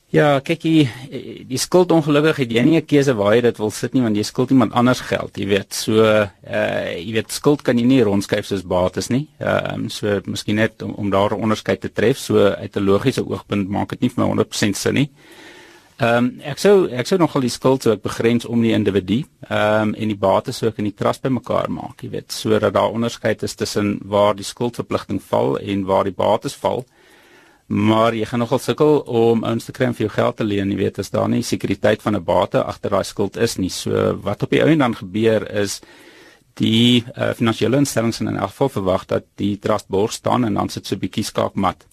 Ja, 0.10 0.40
kyk 0.42 0.64
jy 0.66 0.88
die 1.46 1.60
skuld 1.62 1.92
ongelukkig 1.94 2.40
het 2.42 2.54
jy 2.56 2.64
nie 2.66 2.78
'n 2.80 2.86
keuse 2.86 3.14
waar 3.14 3.36
jy 3.36 3.42
dit 3.42 3.58
wil 3.60 3.70
sit 3.70 3.94
nie 3.94 4.02
want 4.02 4.16
jy 4.18 4.24
skuld 4.24 4.50
iemand 4.50 4.74
anders 4.74 5.02
geld, 5.02 5.38
jy 5.38 5.46
weet. 5.46 5.74
So 5.74 6.02
uh 6.02 6.26
jy 6.98 7.14
weet 7.14 7.32
skuld 7.32 7.62
kan 7.62 7.78
jy 7.78 7.86
nie 7.86 8.02
rondskuif 8.02 8.46
soos 8.46 8.64
bates 8.64 9.10
nie. 9.10 9.28
Ehm 9.40 9.86
uh, 9.86 9.90
so 9.90 10.22
miskien 10.26 10.56
net 10.56 10.82
om, 10.82 10.94
om 10.94 11.10
daar 11.10 11.38
'n 11.38 11.42
onderskeid 11.44 11.82
te 11.82 11.92
tref, 11.94 12.18
so 12.18 12.38
uit 12.38 12.76
'n 12.76 12.86
logiese 12.86 13.22
oogpunt 13.22 13.70
maak 13.70 13.90
dit 13.90 14.02
nie 14.02 14.10
vir 14.10 14.26
my 14.26 14.32
100% 14.32 14.76
sin 14.76 14.94
nie. 14.94 15.10
Ehm 16.00 16.18
um, 16.18 16.42
ek 16.44 16.58
sou 16.58 16.88
ek 16.90 17.08
sou 17.08 17.20
nogal 17.20 17.42
die 17.42 17.50
skuld 17.50 17.84
sou 17.84 17.94
ek 17.94 18.02
begrens 18.02 18.46
om 18.46 18.62
die 18.62 18.74
individu 18.74 19.26
ehm 19.50 19.82
um, 19.82 19.94
en 19.94 20.08
die 20.08 20.18
bates 20.18 20.58
sou 20.58 20.70
ek 20.70 20.80
in 20.80 20.86
die 20.86 20.96
trust 20.96 21.22
bymekaar 21.22 21.70
maak, 21.70 22.02
jy 22.02 22.10
weet, 22.10 22.32
sodat 22.32 22.74
daar 22.74 22.92
onderskeid 22.92 23.44
is 23.44 23.56
tussen 23.56 24.00
waar 24.04 24.36
die 24.36 24.46
skuldverpligting 24.46 25.22
val 25.22 25.60
en 25.60 25.86
waar 25.86 26.04
die 26.04 26.16
bates 26.16 26.56
val. 26.56 26.86
Maar 27.70 28.16
jy 28.18 28.26
gaan 28.26 28.42
nogal 28.42 28.60
sukkel 28.60 29.00
om 29.06 29.44
ouens 29.46 29.66
te 29.66 29.74
kry 29.76 29.86
om 29.92 29.94
vir 29.94 30.08
jou 30.08 30.14
geld 30.16 30.38
te 30.40 30.46
leen, 30.46 30.72
jy 30.74 30.78
weet, 30.80 31.00
as 31.00 31.12
daar 31.14 31.30
nie 31.30 31.44
sekuriteit 31.46 32.02
van 32.02 32.16
'n 32.16 32.24
bate 32.24 32.64
agter 32.64 32.90
daai 32.90 33.04
skuld 33.04 33.38
is 33.38 33.58
nie. 33.58 33.70
So 33.70 34.18
wat 34.24 34.44
op 34.44 34.50
die 34.50 34.62
ou 34.62 34.70
en 34.70 34.80
dan 34.80 34.96
gebeur 34.96 35.46
is 35.54 35.82
die 36.58 37.06
uh, 37.16 37.34
finansiële 37.34 37.78
instellings 37.78 38.20
in 38.20 38.28
'n 38.28 38.42
geval 38.42 38.70
verwag 38.70 39.06
dat 39.06 39.24
die 39.36 39.60
trust 39.60 39.88
borg 39.88 40.12
staan 40.12 40.46
en 40.46 40.54
dan 40.54 40.70
sit 40.70 40.88
so 40.88 40.96
'n 40.96 41.00
bietjie 41.00 41.24
skaakmat. 41.24 41.86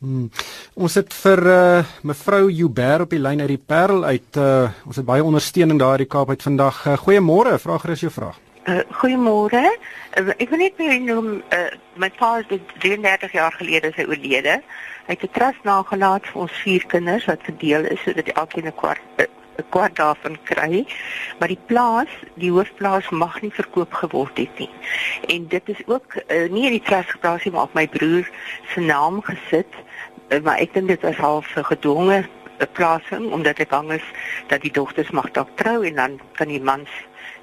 Hmm. 0.00 0.30
Ons 0.74 0.94
het 0.94 1.14
vir 1.14 1.46
uh, 1.46 1.84
mevrou 2.02 2.50
Joubert 2.50 3.00
op 3.00 3.10
die 3.10 3.18
lyn 3.18 3.40
uit 3.40 3.48
die 3.48 3.62
Parel 3.66 4.04
uit. 4.04 4.36
Uh, 4.36 4.68
ons 4.86 4.96
het 4.96 5.06
baie 5.06 5.24
ondersteuning 5.24 5.78
daar 5.78 5.90
uit 5.90 5.98
die 6.04 6.12
Kaap 6.12 6.28
uit 6.28 6.42
vandag. 6.42 6.86
Uh, 6.86 6.98
Goeiemôre, 6.98 7.58
vra 7.58 7.78
gerus 7.78 8.00
jou 8.00 8.12
vraag. 8.12 8.36
Uh, 8.64 8.80
Goeiemôre. 8.96 9.60
Uh, 10.16 10.30
ek 10.40 10.48
wil 10.48 10.62
net 10.62 10.78
meer 10.80 10.96
noem 11.04 11.26
uh, 11.52 11.66
my 12.00 12.08
pa 12.16 12.38
is 12.40 12.46
33 12.80 13.34
jaar 13.36 13.52
gelede 13.58 13.90
sy 13.92 14.06
oorlede. 14.08 14.54
Hy 15.04 15.12
het 15.12 15.24
'n 15.26 15.32
trust 15.36 15.66
nagelaat 15.68 16.24
vir 16.30 16.40
ons 16.46 16.54
vier 16.62 16.86
kinders 16.88 17.26
wat 17.28 17.44
verdeel 17.44 17.84
is 17.92 18.00
sodat 18.00 18.32
elkeen 18.32 18.64
'n 18.64 18.72
kwart 18.80 19.04
'n 19.20 19.68
kwart 19.68 19.96
daarvan 20.00 20.38
kry. 20.48 20.86
Maar 21.38 21.52
die 21.52 21.60
plaas, 21.66 22.08
die 22.40 22.50
hoofplaas 22.56 23.10
mag 23.10 23.36
nie 23.42 23.52
verkoop 23.52 23.92
geword 23.92 24.38
het 24.38 24.58
nie. 24.58 24.70
En 25.28 25.48
dit 25.48 25.68
is 25.68 25.82
ook 25.84 26.16
uh, 26.16 26.48
nie 26.48 26.64
in 26.64 26.78
die 26.80 26.86
trust 26.88 27.10
geplaas 27.10 27.44
nie, 27.44 27.52
maar 27.52 27.68
op 27.68 27.74
my 27.74 27.88
broer 27.88 28.30
se 28.72 28.80
naam 28.80 29.20
gesit. 29.20 29.72
Uh, 30.32 30.40
maar 30.40 30.56
ek 30.56 30.72
dink 30.72 30.88
dit 30.88 31.02
was 31.04 31.20
half 31.20 31.52
gedwonge 31.52 32.24
'n 32.58 32.72
plasing 32.72 33.32
omdat 33.32 33.58
ek 33.58 33.68
bang 33.68 33.92
is 33.92 34.06
dat 34.46 34.60
die 34.62 34.72
dogters 34.72 35.10
mag 35.10 35.30
dalk 35.30 35.52
trou 35.54 35.84
en 35.84 35.94
dan 35.94 36.20
kan 36.32 36.48
die 36.48 36.62
mans 36.62 36.90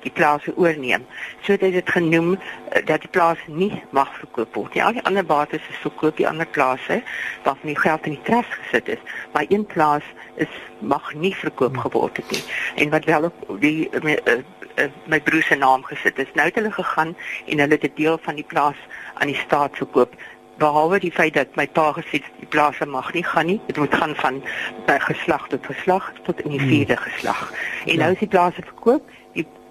die 0.01 0.12
plase 0.12 0.53
oorneem. 0.55 1.05
So 1.41 1.58
dit 1.58 1.74
het 1.74 1.89
genoem 1.89 2.34
uh, 2.34 2.86
dat 2.86 3.01
die 3.01 3.10
plase 3.10 3.41
nie 3.48 3.84
mag 3.89 4.10
verkoop 4.20 4.55
word 4.55 4.74
nie. 4.74 4.84
Al 4.84 4.98
die 4.98 5.05
ander 5.10 5.25
bates 5.25 5.62
is 5.70 5.84
verkoop, 5.84 6.17
die 6.17 6.27
ander 6.27 6.48
plase 6.48 7.01
waarvan 7.43 7.74
die 7.74 7.79
geld 7.79 8.10
in 8.10 8.17
die 8.17 8.25
trust 8.29 8.58
gesit 8.63 8.88
is, 8.98 9.05
maar 9.34 9.46
een 9.50 9.65
plaas 9.65 10.08
is 10.36 10.60
mag 10.79 11.13
nie 11.13 11.36
verkoop 11.36 11.77
geword 11.77 12.17
het 12.17 12.31
nie. 12.31 12.43
En 12.75 12.89
wat 12.89 13.05
wel 13.05 13.29
op 13.29 13.62
die 13.62 13.89
my, 14.01 14.17
uh, 14.25 14.41
uh, 14.81 14.89
my 15.05 15.22
broer 15.22 15.43
se 15.43 15.55
naam 15.55 15.84
gesit 15.84 16.20
is. 16.20 16.34
Nou 16.34 16.48
het 16.50 16.60
hulle 16.60 16.72
gegaan 16.72 17.15
en 17.46 17.60
hulle 17.60 17.77
het 17.79 17.89
'n 17.89 17.96
deel 17.96 18.17
van 18.22 18.36
die 18.36 18.48
plaas 18.48 18.77
aan 19.13 19.27
die 19.27 19.41
staat 19.46 19.77
verkoop 19.77 20.15
behalwe 20.62 21.00
die 21.00 21.12
feit 21.12 21.34
dat 21.34 21.55
my 21.60 21.65
pa 21.77 21.89
gesê 21.98 22.22
die 22.39 22.50
plase 22.53 22.86
mag 22.86 23.10
nie 23.13 23.24
gaan 23.25 23.50
nie 23.51 23.60
dit 23.67 23.77
moet 23.81 23.96
gaan 24.01 24.15
van 24.20 24.41
uh, 24.43 25.00
geslag 25.08 25.48
tot 25.53 25.65
geslag 25.72 26.12
tot 26.27 26.41
in 26.46 26.55
die 26.55 26.60
hmm. 26.60 26.70
vierde 26.74 26.98
geslag 26.98 27.41
en 27.86 27.93
ja. 27.93 28.00
nou 28.03 28.12
is 28.13 28.24
die 28.24 28.31
plase 28.36 28.65
verkoop 28.67 29.10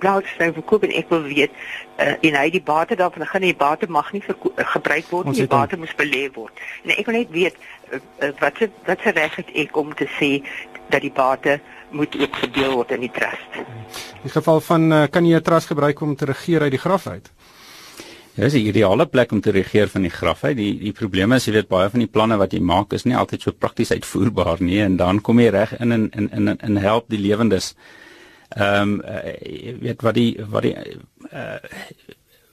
die 0.01 0.33
sou 0.37 0.53
verkoop 0.59 0.87
en 0.89 0.95
ek 1.01 1.09
wil 1.13 1.23
weet 1.29 1.51
uh, 1.99 2.15
en 2.21 2.39
hy 2.41 2.47
die 2.51 2.63
bate 2.63 2.97
daarvan 2.97 3.27
gaan 3.27 3.47
die 3.47 3.57
bate 3.57 3.89
mag 3.89 4.13
nie 4.13 4.23
uh, 4.29 4.37
gebruik 4.75 5.11
word 5.11 5.31
nie 5.31 5.43
die 5.43 5.51
bate 5.51 5.77
moet 5.77 5.95
belê 5.99 6.27
word. 6.35 6.53
En 6.85 6.95
ek 6.97 7.07
wil 7.07 7.19
net 7.21 7.31
weet 7.35 7.57
uh, 7.93 7.99
uh, 7.99 8.33
wat 8.41 8.63
se 8.63 8.71
wat 8.87 9.05
se 9.05 9.15
reg 9.17 9.37
het 9.43 9.53
ek 9.65 9.77
om 9.77 9.95
te 9.95 10.09
sê 10.19 10.33
dat 10.91 11.03
die 11.03 11.15
bate 11.15 11.61
moet 11.91 12.15
ook 12.19 12.37
verdeel 12.37 12.75
word 12.79 12.95
in 12.97 13.07
die 13.07 13.13
trust? 13.15 13.61
In 14.23 14.31
geval 14.31 14.61
van 14.61 14.93
uh, 14.93 15.05
kan 15.11 15.27
jy 15.27 15.37
'n 15.37 15.43
trust 15.43 15.73
gebruik 15.73 16.01
om 16.01 16.17
te 16.17 16.25
regeer 16.25 16.63
uit 16.63 16.77
die 16.77 16.85
graf 16.87 17.07
uit? 17.07 17.31
Ja, 18.35 18.45
dis 18.45 18.55
'n 18.55 18.67
ideale 18.67 19.07
plek 19.07 19.33
om 19.33 19.41
te 19.41 19.51
regeer 19.51 19.89
van 19.89 20.03
die 20.03 20.11
graf 20.11 20.45
uit. 20.45 20.57
Die 20.57 20.79
die 20.79 20.93
probleem 20.93 21.33
is 21.33 21.45
jy 21.45 21.53
weet 21.53 21.69
baie 21.69 21.91
van 21.91 21.99
die 21.99 22.09
planne 22.09 22.37
wat 22.37 22.53
jy 22.53 22.61
maak 22.61 22.93
is 22.93 23.05
nie 23.05 23.17
altyd 23.17 23.43
so 23.43 23.53
prakties 23.53 23.93
uitvoerbaar 23.93 24.63
nie 24.63 24.81
en 24.81 24.97
dan 24.97 25.21
kom 25.21 25.41
jy 25.41 25.49
reg 25.49 25.79
in 25.79 25.93
in 25.93 26.11
in 26.11 26.31
in, 26.33 26.59
in 26.59 26.77
help 26.77 27.05
die 27.09 27.19
lewendes 27.19 27.75
ehm 28.57 28.83
um, 28.83 29.03
uh, 29.07 29.79
weet 29.81 30.03
wat 30.03 30.15
die 30.15 30.39
wat 30.51 30.63
die 30.63 30.75
uh, 31.33 31.59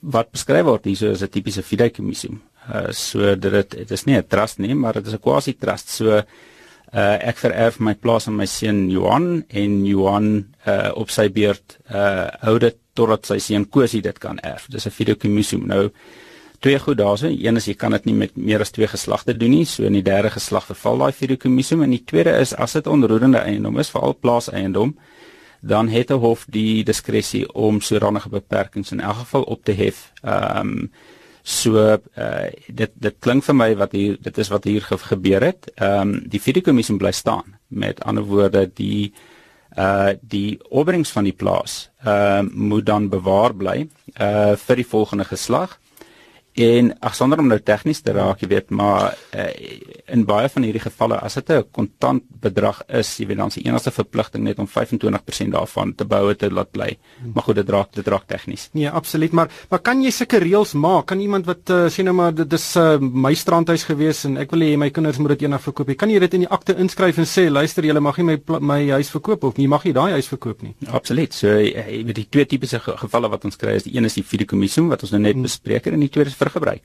wat 0.02 0.32
beskryf 0.32 0.66
word 0.66 0.86
hier 0.86 0.96
so 0.96 1.10
is 1.10 1.24
'n 1.24 1.30
tipiese 1.30 1.64
fideikommissum. 1.64 2.42
Uh, 2.70 2.92
so 2.92 3.36
dit 3.36 3.52
dit 3.52 3.70
dit 3.70 3.92
is 3.92 4.06
nie 4.06 4.18
'n 4.18 4.28
trust 4.28 4.60
nie, 4.60 4.76
maar 4.76 4.94
dit 4.94 5.08
is 5.08 5.14
'n 5.14 5.20
quasi 5.20 5.54
trust. 5.54 5.90
So 5.90 6.22
uh, 6.94 7.28
ek 7.28 7.38
vererf 7.38 7.80
my 7.80 7.96
plaas 7.96 8.28
aan 8.28 8.36
my 8.36 8.46
seun 8.46 8.90
Johan 8.90 9.44
en 9.50 9.86
Johan 9.86 10.46
uh, 10.68 10.92
op 10.96 11.10
sy 11.10 11.30
beurt 11.30 11.78
uh, 11.92 12.28
hou 12.42 12.60
dit 12.60 12.76
totdat 12.94 13.26
sy 13.26 13.40
seun 13.40 13.68
Kosie 13.70 14.02
dit 14.02 14.20
kan 14.20 14.40
erf. 14.40 14.68
Dis 14.70 14.86
'n 14.86 14.92
fideikommissum. 14.92 15.68
Nou 15.68 15.92
twee 16.60 16.80
goed 16.80 16.98
daarso. 16.98 17.28
Een 17.28 17.56
is 17.56 17.66
jy 17.66 17.74
kan 17.74 17.92
dit 17.92 18.06
nie 18.06 18.16
met 18.16 18.36
meer 18.36 18.62
as 18.62 18.72
twee 18.72 18.88
geslagte 18.88 19.38
doen 19.38 19.50
nie. 19.50 19.66
So 19.66 19.84
in 19.84 19.94
die 19.94 20.04
derde 20.04 20.30
geslag 20.30 20.66
verval 20.66 20.98
daai 20.98 21.12
fideikommissum 21.12 21.84
en 21.84 21.90
die 21.90 22.04
tweede 22.06 22.38
is 22.40 22.54
as 22.56 22.74
dit 22.74 22.88
onroerende 22.88 23.38
eiendom 23.38 23.80
is, 23.80 23.90
veral 23.90 24.18
plaas 24.20 24.50
eiendom, 24.50 24.96
dan 25.62 25.88
het 25.90 26.10
'n 26.12 26.20
hof 26.20 26.46
die 26.50 26.84
diskresie 26.84 27.54
om 27.54 27.82
sodanige 27.82 28.30
beperkings 28.30 28.92
in 28.92 29.00
elk 29.00 29.16
geval 29.16 29.44
op 29.44 29.64
te 29.64 29.72
hef. 29.72 30.12
Ehm 30.22 30.68
um, 30.68 30.92
so 31.42 31.98
uh, 32.18 32.46
dit 32.68 32.92
dit 32.94 33.16
klink 33.20 33.44
vir 33.44 33.56
my 33.56 33.76
wat 33.76 33.92
hier 33.92 34.18
dit 34.22 34.38
is 34.38 34.50
wat 34.52 34.64
hier 34.64 34.82
ge 34.82 34.98
gebeur 34.98 35.44
het. 35.44 35.72
Ehm 35.76 36.02
um, 36.02 36.24
die 36.30 36.40
fideikommissum 36.40 36.98
bly 36.98 37.12
staan. 37.12 37.56
Met 37.68 38.04
ander 38.04 38.24
woorde 38.24 38.72
die 38.74 39.14
uh 39.78 40.10
die 40.22 40.60
opbrengs 40.70 41.12
van 41.12 41.24
die 41.24 41.34
plaas 41.34 41.90
ehm 42.04 42.46
uh, 42.46 42.54
moet 42.54 42.86
dan 42.86 43.10
bewaar 43.10 43.56
bly 43.56 43.88
uh 44.22 44.56
vir 44.56 44.76
die 44.76 44.88
volgende 44.88 45.26
geslag. 45.26 45.80
En 46.58 46.90
ag 47.06 47.14
sonder 47.14 47.38
om 47.38 47.46
nou 47.52 47.60
tegnies 47.62 48.00
te 48.02 48.14
raak, 48.16 48.42
jy 48.42 48.48
weet, 48.50 48.72
maar 48.74 49.12
uh, 49.38 49.44
in 50.10 50.24
baie 50.26 50.48
van 50.50 50.64
hierdie 50.66 50.82
gevalle 50.82 51.20
as 51.22 51.36
dit 51.38 51.52
'n 51.54 51.66
kontant 51.72 52.24
bedrag 52.42 52.82
is, 52.90 53.12
jy 53.20 53.28
weet 53.30 53.38
dan 53.38 53.52
se 53.52 53.62
enigste 53.62 53.92
verpligting 53.92 54.44
net 54.44 54.58
om 54.58 54.66
25% 54.66 55.54
daarvan 55.54 55.94
te 55.94 56.06
bou 56.06 56.34
te 56.34 56.50
laat 56.50 56.72
bly. 56.72 56.98
Maar 57.34 57.44
goed, 57.44 57.56
dit 57.56 57.70
raak 57.70 57.94
dit 57.94 58.08
raak 58.08 58.26
tegnies. 58.26 58.70
Nee, 58.74 58.90
absoluut, 58.90 59.32
maar 59.32 59.50
maar 59.70 59.80
kan 59.80 60.02
jy 60.02 60.10
sulke 60.10 60.40
reëls 60.40 60.74
maak? 60.74 61.06
Kan 61.06 61.20
iemand 61.20 61.46
wat 61.46 61.70
uh, 61.70 61.86
sê 61.94 62.04
nou 62.04 62.16
maar 62.16 62.34
dit 62.34 62.54
is 62.54 62.76
uh, 62.76 62.98
my 63.00 63.34
strandhuis 63.34 63.84
gewees 63.84 64.26
en 64.26 64.38
ek 64.38 64.52
wil 64.52 64.66
hê 64.66 64.78
my 64.78 64.90
kinders 64.90 65.18
moet 65.18 65.38
dit 65.38 65.46
eendag 65.46 65.62
verkoop. 65.62 65.94
Kan 65.96 66.10
jy 66.10 66.20
dit 66.20 66.34
in 66.34 66.46
die 66.48 66.50
akte 66.50 66.74
inskryf 66.74 67.18
en 67.18 67.30
sê, 67.30 67.50
luister, 67.52 67.86
julle 67.86 68.02
mag 68.02 68.18
nie 68.18 68.26
my 68.26 68.60
my 68.60 68.80
huis 68.98 69.14
verkoop 69.14 69.44
of 69.44 69.58
jy 69.58 69.68
mag 69.68 69.86
nie 69.86 69.94
daai 69.94 70.18
huis 70.18 70.28
verkoop 70.28 70.64
nie. 70.64 70.74
Absoluut. 70.90 71.34
So 71.34 71.54
jy 71.54 72.02
weet 72.02 72.16
die 72.16 72.28
twee 72.30 72.46
tipiese 72.46 72.82
gevalle 72.82 73.30
wat 73.30 73.46
ons 73.46 73.56
kry 73.62 73.78
is 73.78 73.86
die 73.86 73.94
een 73.96 74.10
is 74.10 74.18
die 74.18 74.26
fideikommissum 74.26 74.90
wat 74.90 75.06
ons 75.06 75.14
nou 75.14 75.22
net 75.22 75.36
hmm. 75.36 75.46
bespreek 75.46 75.86
het 75.86 75.94
en 75.94 76.02
die 76.02 76.10
tweede 76.10 76.34
is 76.34 76.47
vruggebruik. 76.48 76.84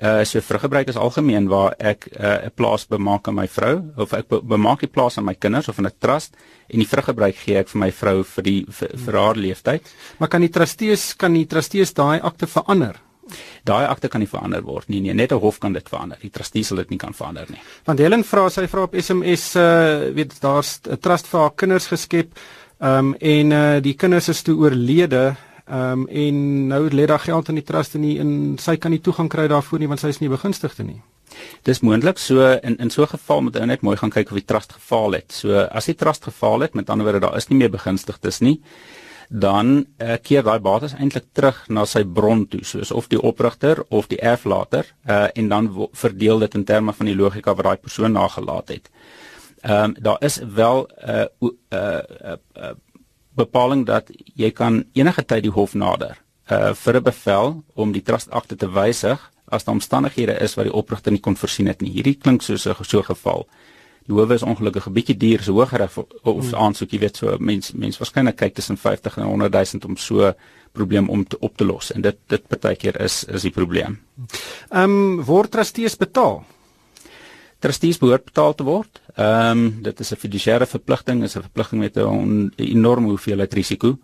Uh 0.00 0.22
so 0.24 0.40
vruggebruik 0.40 0.88
is 0.88 0.96
algemeen 0.96 1.48
waar 1.48 1.74
ek 1.78 2.06
'n 2.12 2.24
uh, 2.24 2.48
plaas 2.54 2.86
bemaak 2.86 3.28
aan 3.28 3.34
my 3.34 3.48
vrou 3.48 3.82
of 3.96 4.12
ek 4.12 4.28
bemaak 4.28 4.80
die 4.80 4.88
plaas 4.88 5.18
aan 5.18 5.24
my 5.24 5.34
kinders 5.34 5.68
of 5.68 5.78
in 5.78 5.86
'n 5.86 5.98
trust 5.98 6.36
en 6.68 6.78
die 6.78 6.88
vruggebruik 6.88 7.36
gee 7.36 7.58
ek 7.58 7.68
vir 7.68 7.80
my 7.80 7.90
vrou 7.92 8.22
vir 8.22 8.42
die 8.42 8.64
vir, 8.68 8.88
vir 8.94 9.14
haar 9.14 9.36
leeftyd. 9.36 9.82
Maar 10.18 10.28
kan 10.28 10.40
die 10.40 10.48
trustees 10.48 11.16
kan 11.16 11.32
die 11.32 11.46
trustees 11.46 11.92
daai 11.92 12.20
akte 12.22 12.46
verander? 12.46 12.96
Daai 13.64 13.86
akte 13.86 14.08
kan 14.08 14.20
nie 14.20 14.30
verander 14.30 14.62
word 14.62 14.88
nie. 14.88 15.00
Nee, 15.00 15.14
net 15.14 15.32
'n 15.32 15.40
hof 15.40 15.58
kan 15.58 15.72
dit 15.72 15.88
verander. 15.88 16.18
Die 16.20 16.30
trustee 16.30 16.62
sal 16.62 16.76
dit 16.76 16.90
nie 16.90 16.98
kan 16.98 17.12
verander 17.12 17.46
nie. 17.50 17.60
Want 17.84 17.98
Helen 17.98 18.24
vra 18.24 18.48
sy 18.48 18.66
vra 18.66 18.82
op 18.82 18.94
SMS 18.94 19.56
uh 19.56 20.14
weet 20.14 20.40
daar's 20.40 20.80
'n 20.88 20.98
trust 20.98 21.26
vir 21.26 21.40
haar 21.40 21.54
kinders 21.56 21.86
geskep. 21.86 22.38
Ehm 22.80 22.98
um, 22.98 23.14
en 23.20 23.52
uh 23.52 23.80
die 23.80 23.94
kinders 23.94 24.28
is 24.28 24.42
toe 24.42 24.56
oorlede 24.56 25.36
Ehm 25.70 26.00
um, 26.00 26.06
en 26.08 26.66
nou 26.66 26.88
lê 26.90 27.06
daar 27.06 27.22
geld 27.22 27.48
in 27.48 27.54
die 27.54 27.64
trust 27.64 27.94
en 27.94 28.00
nie 28.02 28.18
en 28.18 28.30
sy 28.58 28.74
kan 28.76 28.90
nie 28.90 29.00
toegang 29.00 29.28
kry 29.30 29.46
daarvoor 29.48 29.78
nie 29.78 29.88
want 29.90 30.00
sy 30.02 30.08
is 30.10 30.18
nie 30.18 30.30
begunstigde 30.32 30.82
nie. 30.82 30.98
Dis 31.62 31.82
moontlik 31.86 32.18
so 32.18 32.42
in 32.62 32.76
in 32.76 32.90
so 32.90 33.02
'n 33.02 33.12
geval 33.12 33.42
moet 33.42 33.56
ou 33.56 33.66
net 33.66 33.82
mooi 33.82 33.96
gaan 33.96 34.10
kyk 34.10 34.32
of 34.32 34.40
die 34.40 34.50
trust 34.52 34.72
gefaal 34.72 35.12
het. 35.12 35.32
So 35.32 35.68
as 35.70 35.86
die 35.86 35.94
trust 35.94 36.24
gefaal 36.24 36.60
het, 36.60 36.74
met 36.74 36.90
ander 36.90 37.06
woorde 37.06 37.20
daar 37.20 37.36
is 37.36 37.48
nie 37.48 37.58
meer 37.58 37.70
begunstigdes 37.70 38.40
nie, 38.40 38.60
dan 39.28 39.86
uh, 40.02 40.16
keer 40.22 40.42
daai 40.42 40.58
bates 40.58 40.94
eintlik 40.94 41.24
terug 41.32 41.68
na 41.68 41.84
sy 41.84 42.04
bron 42.04 42.46
toe, 42.48 42.64
soos 42.64 42.90
of 42.90 43.08
die 43.08 43.22
oprigter 43.22 43.84
of 43.88 44.08
die 44.08 44.18
erflater, 44.18 44.86
uh, 45.06 45.28
en 45.34 45.48
dan 45.48 45.88
verdeel 45.92 46.38
dit 46.38 46.54
in 46.54 46.64
terme 46.64 46.92
van 46.92 47.06
die 47.06 47.16
logika 47.16 47.54
wat 47.54 47.64
daai 47.64 47.76
persoon 47.76 48.12
nagelaat 48.12 48.68
het. 48.68 48.90
Ehm 49.62 49.84
um, 49.84 49.96
daar 50.00 50.16
is 50.20 50.40
wel 50.54 50.88
'n 50.88 51.10
uh, 51.10 51.24
'n 51.40 51.56
uh, 51.70 52.00
uh, 52.24 52.36
uh, 52.56 52.70
bepaling 53.40 53.86
dat 53.88 54.10
jy 54.36 54.50
kan 54.50 54.84
enige 54.92 55.24
tyd 55.24 55.46
die 55.48 55.56
hof 55.56 55.74
nader 55.74 56.18
uh 56.50 56.74
vir 56.74 56.96
'n 56.96 57.02
bevel 57.02 57.62
om 57.74 57.92
die 57.92 58.02
trustakte 58.02 58.56
te 58.56 58.68
wysig 58.68 59.30
as 59.50 59.64
daar 59.64 59.74
omstandighede 59.74 60.38
is 60.40 60.54
wat 60.54 60.68
die 60.68 60.74
oprigter 60.74 61.12
nie 61.12 61.20
kon 61.20 61.36
voorsien 61.36 61.66
het 61.66 61.80
nie. 61.80 61.90
Hierdie 61.90 62.18
klink 62.18 62.42
soos 62.42 62.66
'n 62.66 62.84
so 62.84 63.02
geval. 63.02 63.46
Die 64.06 64.14
hof 64.14 64.30
is 64.30 64.42
ongelukkig 64.42 64.86
'n 64.86 64.92
bietjie 64.92 65.16
duur, 65.16 65.42
so 65.42 65.52
hoër 65.52 65.82
of 66.22 66.50
hmm. 66.50 66.54
aansoek, 66.54 66.90
jy 66.90 66.98
weet 66.98 67.16
so 67.16 67.36
mense 67.38 67.76
mense 67.76 67.98
waarskynlik 67.98 68.36
kyk 68.36 68.54
tussen 68.54 68.76
50 68.76 69.16
en 69.16 69.24
100 69.24 69.52
000 69.52 69.88
om 69.88 69.96
so 69.96 70.32
probleem 70.72 71.08
om 71.08 71.24
te 71.26 71.36
op 71.38 71.56
te 71.56 71.64
los 71.64 71.92
en 71.92 72.00
dit 72.00 72.16
dit 72.26 72.48
partykeer 72.48 73.00
is 73.00 73.24
is 73.24 73.42
die 73.42 73.50
probleem. 73.50 74.00
Ehm 74.70 74.82
um, 74.82 75.24
word 75.24 75.50
trustees 75.50 75.96
betaal? 75.96 76.44
Trustees 77.60 77.98
behoort 78.00 78.24
betaal 78.24 78.54
te 78.54 78.64
word. 78.64 79.00
Ehm 79.16 79.58
um, 79.58 79.82
dit 79.82 80.00
is 80.00 80.12
'n 80.12 80.16
fiduciêre 80.16 80.66
verpligting, 80.66 81.22
is 81.22 81.36
'n 81.36 81.42
verpligting 81.48 81.80
met 81.80 81.96
'n 81.96 82.52
enorme 82.56 83.08
hoeveelheid 83.08 83.54
risiko. 83.54 83.98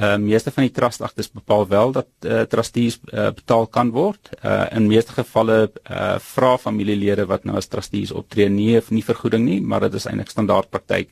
Uh 0.00 0.16
meeste 0.16 0.50
van 0.50 0.64
die 0.64 0.72
trustaktes 0.72 1.28
bepaal 1.28 1.66
wel 1.68 1.92
dat 1.92 2.06
uh, 2.24 2.40
trustees 2.48 2.98
uh, 3.12 3.28
betaal 3.30 3.66
kan 3.66 3.90
word. 3.90 4.30
Uh 4.44 4.64
in 4.72 4.86
meeste 4.86 5.12
gevalle 5.12 5.72
uh 5.90 6.18
vra 6.18 6.56
familielede 6.58 7.26
wat 7.26 7.44
nou 7.44 7.56
as 7.56 7.68
trustees 7.68 8.12
optree 8.12 8.48
nie 8.48 8.78
of 8.78 8.90
nie 8.90 9.04
vergoeding 9.04 9.44
nie, 9.44 9.60
maar 9.60 9.80
dit 9.80 9.94
is 9.94 10.06
eintlik 10.06 10.30
standaard 10.30 10.70
praktyk 10.70 11.10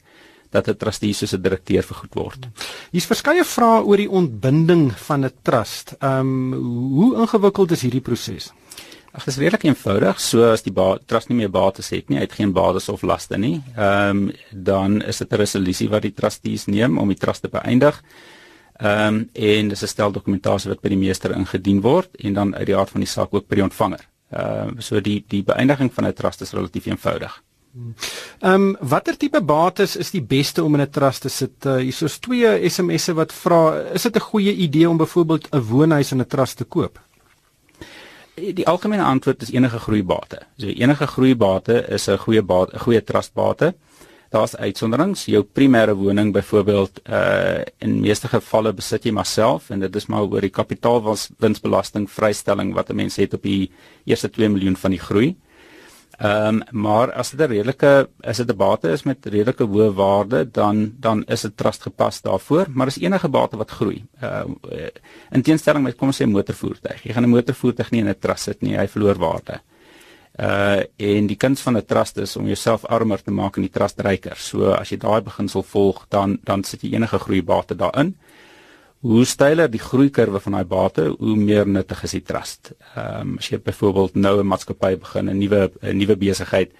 dat 0.50 0.68
'n 0.68 0.76
trustee 0.76 1.12
soos 1.12 1.32
'n 1.32 1.42
direkteur 1.42 1.82
vergoed 1.82 2.14
word. 2.14 2.48
Hier's 2.90 3.06
verskeie 3.06 3.44
vrae 3.44 3.84
oor 3.84 3.96
die 3.96 4.10
ontbinding 4.10 4.92
van 4.96 5.24
'n 5.24 5.32
trust. 5.42 5.94
Ehm 6.00 6.52
um, 6.52 6.52
hoe 6.94 7.16
ingewikkeld 7.20 7.70
is 7.70 7.82
hierdie 7.82 8.00
proses? 8.00 8.52
Ag, 9.10 9.24
dit 9.24 9.32
is 9.34 9.40
redelik 9.42 9.64
eenvoudig. 9.66 10.20
So 10.22 10.52
as 10.52 10.62
die 10.62 10.72
trust 11.06 11.30
nie 11.30 11.38
meer 11.40 11.50
bates 11.50 11.88
het 11.90 12.08
nie, 12.08 12.20
het 12.20 12.32
geen 12.32 12.52
bates 12.54 12.88
of 12.88 13.02
laste 13.02 13.38
nie, 13.38 13.58
ehm 13.76 14.28
um, 14.28 14.32
dan 14.50 15.02
is 15.02 15.18
dit 15.18 15.32
'n 15.32 15.36
resolusie 15.36 15.88
wat 15.88 16.02
die 16.02 16.14
trustees 16.14 16.66
neem 16.66 16.98
om 16.98 17.08
die 17.08 17.18
trust 17.18 17.42
te 17.42 17.48
beëindig. 17.48 18.02
Ehm 18.78 19.14
um, 19.14 19.28
en 19.32 19.68
dis 19.68 19.82
'n 19.82 19.86
stel 19.86 20.12
dokumentasie 20.12 20.70
wat 20.70 20.80
by 20.80 20.88
die 20.88 20.98
meester 20.98 21.36
ingedien 21.36 21.80
word 21.80 22.16
en 22.16 22.34
dan 22.34 22.54
uit 22.54 22.66
die 22.66 22.76
aard 22.76 22.90
van 22.90 23.00
die 23.00 23.10
saak 23.10 23.34
ook 23.34 23.48
by 23.48 23.54
die 23.54 23.64
ontvanger. 23.64 24.00
Ehm 24.30 24.68
uh, 24.68 24.80
so 24.80 25.00
die 25.00 25.24
die 25.28 25.42
beëindiging 25.42 25.90
van 25.92 26.06
'n 26.06 26.12
trust 26.12 26.40
is 26.40 26.52
relatief 26.52 26.86
eenvoudig. 26.86 27.42
Ehm 28.38 28.54
um, 28.54 28.76
watter 28.80 29.16
tipe 29.16 29.42
bates 29.42 29.96
is 29.96 30.10
die 30.10 30.22
beste 30.22 30.64
om 30.64 30.74
in 30.74 30.80
'n 30.80 30.90
trust 30.90 31.22
te 31.22 31.28
sit? 31.28 31.66
Uh, 31.66 31.76
hier 31.76 32.02
is 32.02 32.18
twee 32.18 32.68
SMS'e 32.68 33.14
wat 33.14 33.32
vra, 33.32 33.80
is 33.92 34.02
dit 34.02 34.16
'n 34.16 34.20
goeie 34.20 34.54
idee 34.54 34.88
om 34.88 34.96
byvoorbeeld 34.96 35.48
'n 35.50 35.58
woonhuis 35.58 36.12
in 36.12 36.20
'n 36.20 36.26
trust 36.26 36.56
te 36.56 36.64
koop? 36.64 37.00
Die 38.40 38.66
algemene 38.66 39.04
antwoord 39.04 39.42
is 39.42 39.50
enige 39.52 39.78
groeibate. 39.78 40.38
So 40.56 40.66
enige 40.66 41.06
groeibate 41.06 41.84
is 41.88 42.08
'n 42.08 42.16
goeie 42.16 42.42
bate, 42.42 42.74
'n 42.74 42.80
goeie 42.80 43.04
trustbate. 43.04 43.74
Daar's 44.30 44.56
uitsonderings. 44.56 45.24
Jou 45.24 45.42
primêre 45.42 45.94
woning 45.94 46.32
byvoorbeeld 46.32 47.00
uh 47.08 47.60
in 47.78 48.00
meeste 48.00 48.28
gevalle 48.28 48.72
besit 48.72 49.04
jy 49.04 49.12
maar 49.12 49.26
self 49.26 49.70
en 49.70 49.80
dit 49.80 49.96
is 49.96 50.06
maar 50.06 50.22
oor 50.22 50.40
die 50.40 50.50
kapitaalwinsbelasting 50.50 52.10
vrystelling 52.10 52.74
wat 52.74 52.90
'n 52.90 52.96
mens 52.96 53.16
het 53.16 53.34
op 53.34 53.42
die 53.42 53.70
eerste 54.04 54.30
2 54.30 54.48
miljoen 54.48 54.76
van 54.76 54.90
die 54.90 55.00
groei. 55.00 55.36
Ehm 56.20 56.46
um, 56.46 56.62
maar 56.70 57.12
as 57.12 57.30
dit 57.30 57.40
'n 57.40 57.50
redelike 57.50 58.08
as 58.20 58.36
dit 58.36 58.50
'n 58.50 58.56
bate 58.56 58.88
is 58.88 59.02
met 59.02 59.26
redelike 59.26 59.64
hoë 59.64 59.92
waarde, 59.94 60.50
dan 60.50 60.92
dan 60.98 61.24
is 61.24 61.44
'n 61.44 61.52
trust 61.54 61.82
gepas 61.82 62.20
daarvoor, 62.20 62.66
maar 62.68 62.86
as 62.86 62.98
enige 62.98 63.28
bate 63.28 63.56
wat 63.56 63.70
groei. 63.70 64.04
Ehm 64.20 64.54
uh, 64.70 64.88
in 65.30 65.42
teenstelling 65.42 65.84
met 65.84 65.96
kom 65.96 66.08
ons 66.08 66.22
sê 66.22 66.26
motorvoertuig. 66.26 67.02
Jy 67.02 67.12
gaan 67.12 67.24
'n 67.24 67.28
motorvoertuig 67.28 67.90
nie 67.90 68.00
in 68.00 68.08
'n 68.08 68.18
trust 68.18 68.42
sit 68.42 68.60
nie, 68.62 68.76
hy 68.76 68.88
verloor 68.88 69.18
waarde. 69.18 69.60
Uh 70.38 70.82
en 70.96 71.26
die 71.26 71.36
kuns 71.36 71.60
van 71.60 71.76
'n 71.76 71.84
trust 71.86 72.16
is 72.16 72.36
om 72.36 72.46
jouself 72.46 72.84
armer 72.84 73.22
te 73.22 73.30
maak 73.30 73.56
en 73.56 73.62
die 73.62 73.70
trust 73.70 74.00
ryker. 74.00 74.36
So 74.36 74.72
as 74.72 74.90
jy 74.90 74.96
daai 74.96 75.20
beginsel 75.22 75.62
volg, 75.62 76.06
dan 76.08 76.38
dan 76.44 76.64
sit 76.64 76.82
jy 76.82 76.92
enige 76.94 77.18
groei 77.18 77.42
bate 77.42 77.76
daarin 77.76 78.16
hoe 79.00 79.24
styler 79.24 79.70
die 79.72 79.80
groeikurwe 79.80 80.40
van 80.44 80.58
daai 80.58 80.68
bate, 80.68 81.06
hoe 81.18 81.36
meer 81.36 81.68
nuttig 81.68 82.02
is 82.04 82.16
die 82.18 82.24
trust. 82.24 82.72
Ehm 82.94 83.20
um, 83.20 83.36
as 83.40 83.48
jy 83.48 83.58
byvoorbeeld 83.58 84.14
nou 84.14 84.40
'n 84.40 84.46
maatskappy 84.46 84.96
begin, 84.96 85.30
'n 85.30 85.38
nuwe 85.38 85.70
'n 85.82 85.96
nuwe 85.96 86.16
besigheid 86.16 86.70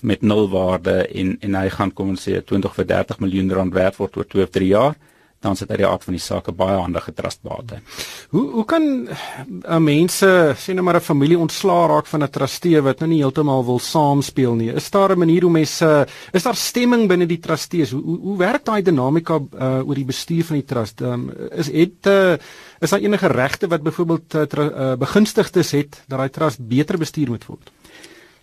met 0.00 0.22
nul 0.22 0.48
waarde 0.48 1.06
en 1.06 1.36
en 1.40 1.54
hy 1.54 1.68
gaan 1.68 1.92
kom 1.92 2.08
ons 2.08 2.28
sê 2.28 2.42
20 2.44 2.74
vir 2.74 2.86
30 2.86 3.20
miljoen 3.20 3.52
rand 3.52 3.74
werd 3.74 3.96
word 3.96 4.16
oor 4.16 4.26
2 4.26 4.42
of 4.42 4.50
3 4.50 4.66
jaar, 4.66 4.94
dan 5.40 5.56
sit 5.56 5.70
uit 5.72 5.80
die 5.80 5.88
aard 5.88 6.04
van 6.04 6.16
die 6.16 6.22
saak 6.22 6.48
'n 6.48 6.56
baie 6.56 6.76
handige 6.76 7.12
trustbate. 7.16 7.80
Hoe 8.28 8.50
hoe 8.50 8.64
kan 8.64 9.08
uh, 9.08 9.78
mense 9.78 10.54
sien 10.56 10.74
nou 10.76 10.84
maar 10.84 10.96
'n 10.96 11.00
familie 11.00 11.38
ontslaa 11.38 11.86
raak 11.86 12.06
van 12.06 12.22
'n 12.22 12.30
trustee 12.30 12.80
wat 12.80 12.98
nou 13.00 13.10
nie 13.10 13.22
heeltemal 13.22 13.64
wil 13.64 13.78
saamspeel 13.78 14.54
nie? 14.54 14.72
Is 14.72 14.90
daar 14.90 15.12
'n 15.12 15.18
manier 15.18 15.42
hoe 15.42 15.50
mense 15.50 16.06
is 16.32 16.42
daar 16.42 16.56
stemming 16.56 17.08
binne 17.08 17.26
die 17.26 17.40
trustees? 17.40 17.90
Hoe 17.90 18.02
hoe, 18.02 18.18
hoe 18.18 18.36
werk 18.36 18.64
daai 18.64 18.82
dinamika 18.82 19.40
uh, 19.40 19.88
oor 19.88 19.94
die 19.94 20.04
bestuur 20.04 20.44
van 20.44 20.56
die 20.56 20.64
trust? 20.64 21.00
Um, 21.00 21.32
is 21.50 21.72
het 21.72 22.06
uh, 22.06 22.36
is 22.80 22.90
daar 22.90 23.00
enige 23.00 23.26
regte 23.26 23.68
wat 23.68 23.82
byvoorbeeld 23.82 24.34
uh, 24.34 24.42
uh, 24.56 24.94
begunstigdes 24.96 25.70
het 25.70 26.02
dat 26.06 26.18
daai 26.18 26.30
trust 26.30 26.58
beter 26.68 26.98
bestuur 26.98 27.28
moet 27.28 27.46
word? 27.46 27.70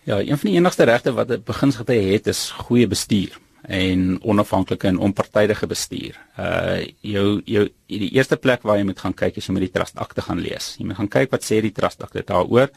Ja, 0.02 0.18
een 0.18 0.38
van 0.38 0.50
die 0.50 0.58
enigste 0.58 0.84
regte 0.84 1.12
wat 1.12 1.30
'n 1.30 1.42
begunstigde 1.44 1.94
het 1.94 2.26
is 2.26 2.50
goeie 2.50 2.86
bestuur 2.86 3.38
en 3.62 4.18
onafhanklike 4.22 4.86
en 4.86 4.98
onpartydige 4.98 5.66
bestuur. 5.66 6.18
Uh 6.38 6.84
jou 7.00 7.40
jou 7.44 7.64
die 7.86 8.10
eerste 8.14 8.36
plek 8.36 8.62
waar 8.62 8.78
jy 8.78 8.86
moet 8.86 9.00
gaan 9.00 9.16
kyk 9.16 9.40
is 9.40 9.48
om 9.48 9.58
die 9.58 9.72
trust 9.72 9.98
akte 9.98 10.22
gaan 10.22 10.40
lees. 10.40 10.76
Jy 10.78 10.86
moet 10.86 11.00
gaan 11.00 11.10
kyk 11.10 11.34
wat 11.34 11.44
sê 11.44 11.60
die 11.64 11.74
trust 11.74 12.02
akte 12.02 12.22
daaroor. 12.26 12.70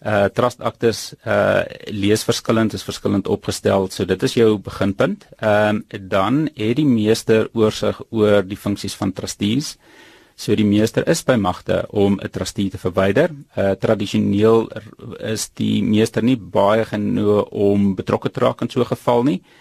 Uh 0.00 0.26
trust 0.34 0.60
aktes 0.60 1.14
uh 1.26 1.62
lees 1.92 2.24
verskillend 2.26 2.74
is 2.74 2.86
verskillend 2.86 3.28
opgestel. 3.28 3.88
So 3.90 4.04
dit 4.04 4.22
is 4.22 4.34
jou 4.34 4.58
beginpunt. 4.58 5.28
Ehm 5.38 5.82
um, 5.82 6.00
dan 6.08 6.48
het 6.56 6.76
die 6.76 6.88
meester 6.88 7.48
oorsig 7.52 8.02
oor 8.10 8.42
die 8.42 8.58
funksies 8.58 8.96
van 8.96 9.12
trustees. 9.12 9.76
So 10.34 10.56
die 10.56 10.64
meester 10.64 11.06
is 11.08 11.22
by 11.22 11.36
magte 11.36 11.84
om 11.88 12.18
'n 12.18 12.30
trustee 12.30 12.70
te 12.70 12.78
verwyder. 12.78 13.30
Uh 13.56 13.72
tradisioneel 13.72 14.70
is 15.20 15.50
die 15.54 15.82
meester 15.82 16.22
nie 16.22 16.36
baie 16.36 16.84
genoeg 16.84 17.48
om 17.50 17.94
betrokke 17.94 18.30
te 18.30 18.40
raak 18.40 18.62
in 18.62 18.70
so 18.70 18.80
'n 18.80 18.86
geval 18.96 19.22
nie 19.22 19.40
uh 19.40 19.59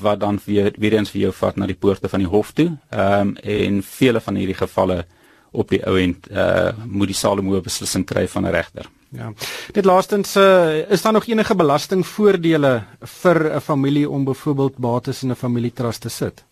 wat 0.00 0.20
dan 0.20 0.40
weer 0.44 0.72
weer 0.78 0.92
eens 0.92 1.10
vir 1.10 1.20
jou 1.20 1.32
vat 1.32 1.56
na 1.56 1.66
die 1.66 1.76
poorte 1.76 2.08
van 2.08 2.20
die 2.20 2.28
hof 2.28 2.52
toe. 2.52 2.70
Ehm 2.90 3.20
um, 3.20 3.36
en 3.36 3.82
vele 3.82 4.20
van 4.20 4.34
hierdie 4.34 4.56
gevalle 4.56 5.04
op 5.50 5.68
die 5.68 5.82
ou 5.86 5.98
end 5.98 6.30
uh 6.30 6.70
moet 6.86 7.10
die 7.10 7.18
Salomo 7.18 7.60
beslissing 7.60 8.06
kry 8.06 8.28
van 8.28 8.46
'n 8.46 8.50
regter. 8.50 8.86
Ja. 9.10 9.32
Dit 9.72 9.84
laastens 9.84 10.36
uh, 10.36 10.90
is 10.90 11.02
daar 11.02 11.12
nog 11.12 11.26
enige 11.26 11.54
belastingvoordele 11.54 12.82
vir 13.00 13.54
'n 13.56 13.60
familie 13.60 14.10
om 14.10 14.24
byvoorbeeld 14.24 14.76
bates 14.76 15.22
in 15.22 15.30
'n 15.30 15.36
familietrust 15.36 16.00
te 16.00 16.08
sit? 16.08 16.44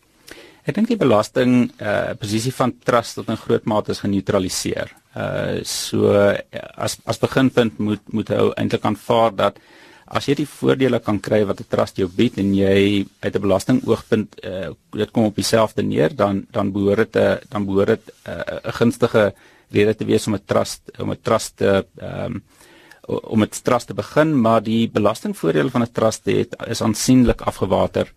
Ek 0.63 0.75
dink 0.75 0.87
die 0.87 0.97
belasting 0.97 1.71
uh 1.81 2.11
posisie 2.19 2.53
van 2.53 2.73
trust 2.83 3.15
tot 3.15 3.29
'n 3.29 3.35
groot 3.35 3.65
mate 3.65 3.91
is 3.91 3.99
geneutraliseer. 3.99 4.91
Uh 5.15 5.63
so 5.63 6.11
as 6.75 6.97
as 7.05 7.19
beginpunt 7.19 7.77
moet 7.77 8.13
moet 8.13 8.29
ou 8.29 8.51
eintlik 8.53 8.85
aanvaar 8.85 9.35
dat 9.35 9.57
as 10.09 10.25
jy 10.25 10.39
die 10.39 10.47
voordele 10.49 10.99
kan 11.05 11.19
kry 11.21 11.43
wat 11.45 11.61
'n 11.61 11.69
trust 11.69 11.97
jou 11.97 12.07
bied 12.09 12.37
en 12.37 12.53
jy 12.53 13.05
uit 13.21 13.35
'n 13.35 13.41
belastingoogpunt 13.41 14.29
uh, 14.43 14.69
dit 14.91 15.11
kom 15.11 15.25
op 15.25 15.35
dieselfde 15.35 15.83
neer 15.83 16.15
dan 16.15 16.47
dan 16.51 16.71
behoort 16.71 17.13
dit 17.13 17.15
'n 17.15 17.39
dan 17.49 17.65
behoort 17.65 17.87
dit 17.87 18.15
eh, 18.25 18.33
'n 18.33 18.67
uh, 18.67 18.73
gunstige 18.79 19.33
rede 19.71 19.95
te 19.95 20.05
wees 20.05 20.27
om 20.27 20.33
'n 20.35 20.45
trust 20.45 20.81
om 20.99 21.11
'n 21.11 21.21
trust 21.21 21.57
te 21.57 21.85
um, 22.01 22.43
om 23.07 23.41
'n 23.41 23.49
trust 23.63 23.87
te 23.87 23.93
begin 23.93 24.41
maar 24.41 24.61
die 24.63 24.89
belastingvoordele 24.89 25.69
van 25.69 25.81
'n 25.81 25.91
trust 25.91 26.25
het 26.25 26.55
is 26.67 26.81
aansienlik 26.81 27.41
afgewater. 27.41 28.13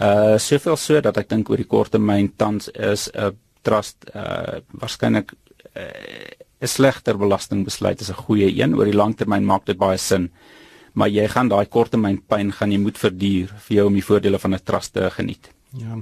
Uh 0.00 0.38
soveel 0.38 0.76
so 0.76 1.00
dat 1.00 1.16
ek 1.16 1.28
dink 1.28 1.50
oor 1.50 1.56
die 1.56 1.72
kort 1.74 1.90
termyn 1.90 2.32
tans 2.36 2.68
is 2.68 3.10
'n 3.14 3.36
trust 3.62 3.96
uh 4.14 4.60
waarskynlik 4.70 5.32
'n 5.32 5.80
uh, 6.62 6.68
slegter 6.68 7.16
belastingbesluit 7.18 8.00
as 8.00 8.10
'n 8.10 8.24
goeie 8.26 8.62
een 8.62 8.74
oor 8.74 8.84
die 8.84 9.00
lang 9.02 9.16
termyn 9.16 9.44
maak 9.44 9.64
dit 9.66 9.78
baie 9.78 9.98
sin 9.98 10.30
maar 10.96 11.12
jy 11.12 11.26
gaan 11.28 11.48
daai 11.52 11.66
korttermyn 11.68 12.22
pyn 12.28 12.54
gaan 12.56 12.72
jy 12.72 12.80
moet 12.80 12.98
verduur 12.98 13.52
vir 13.68 13.76
jou 13.76 13.86
om 13.90 14.00
die 14.00 14.08
voordele 14.08 14.38
van 14.38 14.54
'n 14.54 14.64
trust 14.64 14.92
te 14.92 15.10
geniet. 15.10 15.52
Ja. 15.76 15.98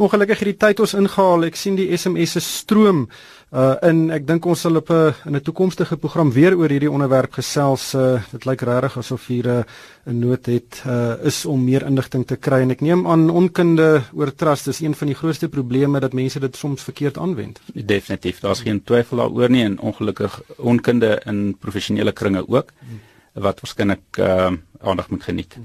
Ongelukkig 0.00 0.38
het 0.38 0.48
die 0.48 0.56
tyd 0.56 0.80
ons 0.80 0.94
ingehaal. 0.96 1.44
Ek 1.44 1.58
sien 1.58 1.76
die 1.76 1.90
SMS'e 1.96 2.40
stroom 2.40 3.08
uh 3.50 3.74
in 3.82 4.12
ek 4.14 4.28
dink 4.28 4.44
ons 4.46 4.60
sal 4.62 4.78
op 4.78 4.90
'n 4.90 5.12
in 5.26 5.36
'n 5.36 5.42
toekomstige 5.42 5.96
program 5.96 6.30
weer 6.32 6.56
oor 6.56 6.70
hierdie 6.70 6.90
onderwerp 6.90 7.32
gesels. 7.32 7.94
Uh 7.94 8.22
dit 8.30 8.44
lyk 8.44 8.62
regtig 8.62 8.96
asof 8.98 9.26
hier 9.26 9.46
'n 9.46 9.58
uh, 9.58 10.12
'n 10.12 10.18
nood 10.18 10.46
het 10.46 10.82
uh 10.86 11.16
is 11.24 11.44
om 11.46 11.64
meer 11.64 11.82
inligting 11.82 12.26
te 12.26 12.36
kry 12.36 12.60
en 12.60 12.70
ek 12.70 12.80
neem 12.80 13.06
aan 13.06 13.30
onkunde 13.30 14.02
oor 14.14 14.34
trust 14.34 14.68
is 14.68 14.80
een 14.80 14.94
van 14.94 15.06
die 15.06 15.16
grootste 15.16 15.48
probleme 15.48 16.00
dat 16.00 16.12
mense 16.12 16.40
dit 16.40 16.56
soms 16.56 16.82
verkeerd 16.82 17.18
aanwend. 17.18 17.60
Definitief. 17.74 18.40
Daar's 18.40 18.60
geen 18.60 18.84
twyfel 18.84 19.16
daaroor 19.16 19.50
nie 19.50 19.64
en 19.64 19.80
ongelukkig 19.80 20.42
onkunde 20.56 21.22
in 21.26 21.56
professionele 21.58 22.12
kringe 22.12 22.48
ook. 22.48 22.72
Hmm 22.78 23.09
wat 23.32 23.60
waarskynlik 23.60 24.18
uh, 24.18 24.52
aandag 24.80 25.10
moet 25.10 25.22
geniet. 25.22 25.56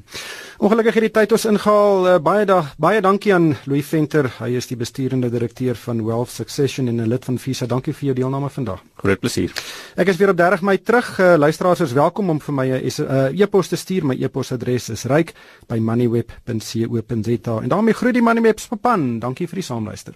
Ongelukkig 0.58 0.94
het 0.94 1.04
die 1.04 1.12
tyd 1.12 1.32
ons 1.32 1.46
ingehaal. 1.46 2.08
Uh, 2.08 2.18
baie 2.22 2.46
da 2.46 2.60
baie 2.78 3.02
dankie 3.02 3.34
aan 3.34 3.56
Louis 3.66 3.86
Venter. 3.88 4.30
Hy 4.40 4.52
is 4.60 4.68
die 4.70 4.78
besturende 4.78 5.30
direkteur 5.34 5.76
van 5.76 6.04
Wealth 6.06 6.30
Succession 6.30 6.88
en 6.88 7.02
'n 7.02 7.08
lid 7.08 7.26
van 7.26 7.40
Visa. 7.40 7.66
Dankie 7.66 7.94
vir 7.94 8.06
jou 8.06 8.16
deelname 8.16 8.50
vandag. 8.50 8.84
Groot 8.96 9.20
plesier. 9.20 9.52
Ek 9.96 10.08
is 10.08 10.18
weer 10.18 10.30
op 10.30 10.38
30 10.38 10.62
Mei 10.62 10.78
terug. 10.82 11.20
Uh, 11.20 11.36
luisteraars 11.38 11.80
is 11.80 11.94
welkom 11.94 12.30
om 12.30 12.40
vir 12.40 12.54
my 12.54 12.68
'n 12.68 12.92
uh, 13.02 13.40
e-pos 13.40 13.68
te 13.68 13.76
stuur. 13.76 14.06
My 14.06 14.16
e-posadres 14.16 14.90
is 14.90 15.04
ryk 15.04 15.34
by 15.68 15.78
moneyweb.co.za. 15.78 17.62
En 17.62 17.70
daarmee 17.70 17.94
groet 17.94 18.14
die 18.14 18.22
Moneyweb 18.22 18.60
span. 18.60 19.20
Dankie 19.20 19.48
vir 19.48 19.56
die 19.56 19.64
saamluister. 19.64 20.16